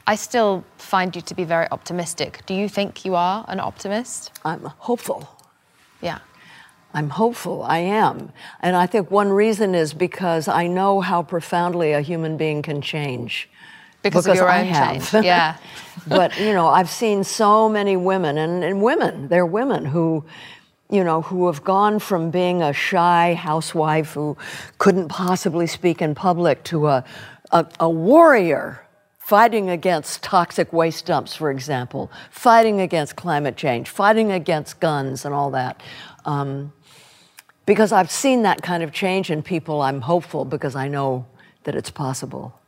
I 0.07 0.15
still 0.15 0.63
find 0.77 1.15
you 1.15 1.21
to 1.23 1.33
be 1.33 1.43
very 1.43 1.67
optimistic. 1.71 2.41
Do 2.45 2.53
you 2.53 2.69
think 2.69 3.05
you 3.05 3.15
are 3.15 3.43
an 3.47 3.59
optimist? 3.59 4.31
I'm 4.45 4.61
hopeful. 4.61 5.27
Yeah. 6.01 6.19
I'm 6.93 7.09
hopeful. 7.09 7.63
I 7.63 7.79
am. 7.79 8.31
And 8.61 8.75
I 8.75 8.85
think 8.85 9.09
one 9.09 9.29
reason 9.29 9.73
is 9.73 9.93
because 9.93 10.47
I 10.47 10.67
know 10.67 11.01
how 11.01 11.23
profoundly 11.23 11.91
a 11.91 12.01
human 12.01 12.37
being 12.37 12.61
can 12.61 12.81
change. 12.81 13.49
Because, 14.03 14.27
of 14.27 14.35
your 14.35 14.47
I 14.47 14.61
own 14.61 14.67
have. 14.67 15.11
change. 15.11 15.25
Yeah. 15.25 15.57
but, 16.07 16.39
you 16.39 16.53
know, 16.53 16.67
I've 16.67 16.89
seen 16.89 17.23
so 17.23 17.67
many 17.67 17.97
women, 17.97 18.37
and, 18.37 18.63
and 18.63 18.83
women, 18.83 19.27
they're 19.29 19.45
women 19.45 19.85
who, 19.85 20.23
you 20.91 21.03
know, 21.03 21.23
who 21.23 21.47
have 21.47 21.63
gone 21.63 21.97
from 21.97 22.29
being 22.29 22.61
a 22.61 22.71
shy 22.71 23.33
housewife 23.33 24.13
who 24.13 24.37
couldn't 24.77 25.09
possibly 25.09 25.65
speak 25.65 26.01
in 26.01 26.13
public 26.13 26.63
to 26.65 26.87
a, 26.87 27.03
a, 27.51 27.65
a 27.79 27.89
warrior 27.89 28.84
fighting 29.25 29.71
against 29.71 30.21
toxic 30.21 30.71
waste 30.71 31.07
dumps, 31.07 31.35
for 31.35 31.49
example, 31.49 32.11
fighting 32.29 32.79
against 32.79 33.15
climate 33.15 33.57
change, 33.57 33.89
fighting 33.89 34.31
against 34.31 34.79
guns 34.79 35.25
and 35.25 35.33
all 35.33 35.49
that. 35.49 35.81
Um, 36.25 36.71
because 37.65 37.91
I've 37.91 38.11
seen 38.11 38.43
that 38.43 38.61
kind 38.61 38.83
of 38.83 38.91
change 38.93 39.31
in 39.31 39.41
people, 39.41 39.81
I'm 39.81 40.01
hopeful 40.01 40.45
because 40.45 40.75
I 40.75 40.87
know 40.87 41.25
that 41.63 41.73
it's 41.73 41.89
possible. 41.89 42.59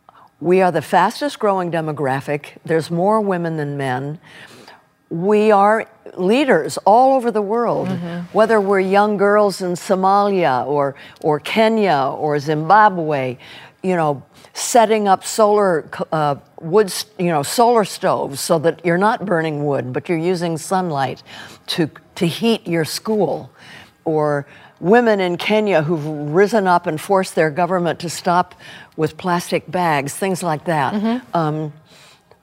We 0.42 0.62
are 0.64 0.72
the 0.72 0.82
fastest 0.82 1.38
growing 1.38 1.72
demographic. 1.72 2.58
There's 2.66 2.90
more 2.90 3.22
women 3.22 3.58
than 3.58 3.78
men. 3.78 4.20
We 5.12 5.52
are 5.52 5.86
leaders 6.18 6.80
all 6.86 7.16
over 7.16 7.30
the 7.30 7.42
world, 7.44 7.88
whether 8.34 8.60
we're 8.60 8.80
young 8.80 9.18
girls 9.18 9.62
in 9.62 9.74
Somalia 9.74 10.66
or, 10.66 10.96
or 11.22 11.40
Kenya 11.40 12.16
or 12.18 12.40
Zimbabwe, 12.40 13.38
you 13.84 13.96
know, 13.96 14.24
setting 14.58 15.08
up 15.08 15.24
solar 15.24 15.88
uh, 16.12 16.36
wood, 16.60 16.92
you 17.20 17.28
know, 17.28 17.44
solar 17.44 17.86
stoves 17.86 18.40
so 18.40 18.58
that 18.58 18.84
you're 18.84 18.98
not 18.98 19.24
burning 19.24 19.66
wood, 19.66 19.94
but 19.94 20.10
you're 20.10 20.18
using 20.18 20.58
sunlight 20.58 21.22
to, 21.68 21.88
to 22.16 22.26
heat 22.26 22.68
your 22.68 22.84
school, 22.84 23.52
or 24.04 24.48
women 24.80 25.20
in 25.20 25.38
Kenya 25.38 25.84
who've 25.84 26.34
risen 26.34 26.66
up 26.68 26.88
and 26.88 27.00
forced 27.00 27.36
their 27.36 27.52
government 27.52 28.00
to 28.00 28.10
stop 28.10 28.56
with 28.96 29.16
plastic 29.16 29.70
bags, 29.70 30.16
things 30.16 30.42
like 30.42 30.66
that. 30.66 30.94
Um, 31.36 31.72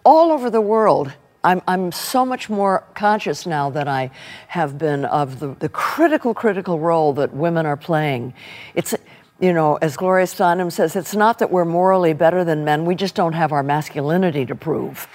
all 0.04 0.30
over 0.30 0.50
the 0.50 0.60
world. 0.60 1.12
I'm, 1.42 1.60
I'm 1.68 1.92
so 1.92 2.24
much 2.24 2.48
more 2.48 2.84
conscious 2.94 3.44
now 3.44 3.68
than 3.68 3.86
I 3.86 4.10
have 4.48 4.78
been 4.78 5.04
of 5.04 5.40
the, 5.40 5.48
the 5.58 5.68
critical, 5.68 6.32
critical 6.32 6.78
role 6.78 7.12
that 7.14 7.34
women 7.34 7.66
are 7.66 7.76
playing. 7.76 8.32
It's, 8.74 8.94
you 9.40 9.52
know, 9.52 9.76
as 9.76 9.96
Gloria 9.96 10.26
Steinem 10.26 10.70
says, 10.70 10.96
it's 10.96 11.14
not 11.14 11.38
that 11.40 11.50
we're 11.50 11.64
morally 11.64 12.12
better 12.12 12.44
than 12.44 12.64
men, 12.64 12.84
we 12.84 12.94
just 12.94 13.14
don't 13.14 13.32
have 13.32 13.52
our 13.52 13.62
masculinity 13.62 14.46
to 14.46 14.54
prove. 14.54 15.08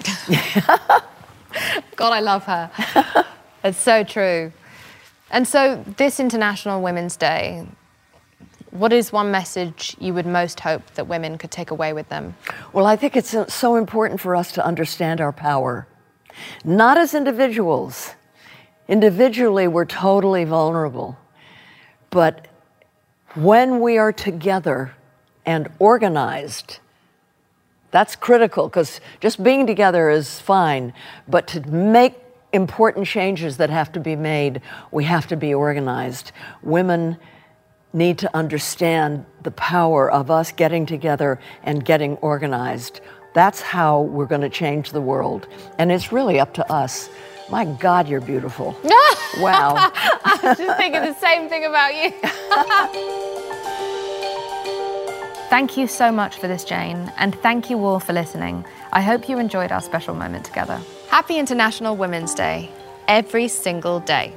God, 1.96 2.12
I 2.12 2.20
love 2.20 2.44
her. 2.44 2.70
it's 3.64 3.78
so 3.78 4.02
true. 4.02 4.52
And 5.30 5.46
so, 5.46 5.84
this 5.96 6.18
International 6.18 6.82
Women's 6.82 7.16
Day, 7.16 7.66
what 8.70 8.92
is 8.92 9.12
one 9.12 9.30
message 9.30 9.96
you 10.00 10.14
would 10.14 10.26
most 10.26 10.60
hope 10.60 10.84
that 10.94 11.06
women 11.06 11.38
could 11.38 11.50
take 11.50 11.70
away 11.70 11.92
with 11.92 12.08
them? 12.08 12.34
Well, 12.72 12.86
I 12.86 12.96
think 12.96 13.16
it's 13.16 13.34
so 13.52 13.76
important 13.76 14.20
for 14.20 14.34
us 14.34 14.52
to 14.52 14.64
understand 14.64 15.20
our 15.20 15.32
power, 15.32 15.86
not 16.64 16.96
as 16.96 17.14
individuals. 17.14 18.14
Individually, 18.88 19.68
we're 19.68 19.84
totally 19.84 20.44
vulnerable. 20.44 21.16
But 22.10 22.48
when 23.34 23.80
we 23.80 23.98
are 23.98 24.12
together 24.12 24.94
and 25.46 25.68
organized, 25.78 26.78
that's 27.90 28.16
critical 28.16 28.68
because 28.68 29.00
just 29.20 29.42
being 29.42 29.66
together 29.66 30.10
is 30.10 30.40
fine. 30.40 30.92
But 31.28 31.46
to 31.48 31.60
make 31.68 32.14
important 32.52 33.06
changes 33.06 33.56
that 33.58 33.70
have 33.70 33.92
to 33.92 34.00
be 34.00 34.16
made, 34.16 34.62
we 34.90 35.04
have 35.04 35.26
to 35.28 35.36
be 35.36 35.54
organized. 35.54 36.32
Women 36.62 37.16
need 37.92 38.18
to 38.18 38.36
understand 38.36 39.24
the 39.42 39.50
power 39.52 40.10
of 40.10 40.30
us 40.30 40.52
getting 40.52 40.86
together 40.86 41.40
and 41.62 41.84
getting 41.84 42.16
organized. 42.18 43.00
That's 43.34 43.60
how 43.60 44.02
we're 44.02 44.26
going 44.26 44.40
to 44.40 44.50
change 44.50 44.90
the 44.90 45.00
world. 45.00 45.46
And 45.78 45.90
it's 45.90 46.12
really 46.12 46.38
up 46.38 46.54
to 46.54 46.72
us. 46.72 47.10
My 47.50 47.64
God, 47.64 48.08
you're 48.08 48.20
beautiful. 48.20 48.76
wow. 49.38 49.74
I 49.76 50.38
was 50.42 50.58
Just 50.58 50.78
thinking 50.78 51.02
the 51.02 51.14
same 51.14 51.48
thing 51.48 51.64
about 51.64 51.94
you. 51.94 52.10
thank 55.50 55.76
you 55.76 55.88
so 55.88 56.12
much 56.12 56.38
for 56.38 56.46
this, 56.46 56.64
Jane, 56.64 57.12
and 57.18 57.34
thank 57.34 57.68
you 57.68 57.84
all 57.84 57.98
for 57.98 58.12
listening. 58.12 58.64
I 58.92 59.00
hope 59.00 59.28
you 59.28 59.38
enjoyed 59.38 59.72
our 59.72 59.80
special 59.80 60.14
moment 60.14 60.44
together. 60.44 60.80
Happy 61.08 61.38
International 61.38 61.96
Women's 61.96 62.34
Day, 62.34 62.70
every 63.08 63.48
single 63.48 63.98
day. 63.98 64.32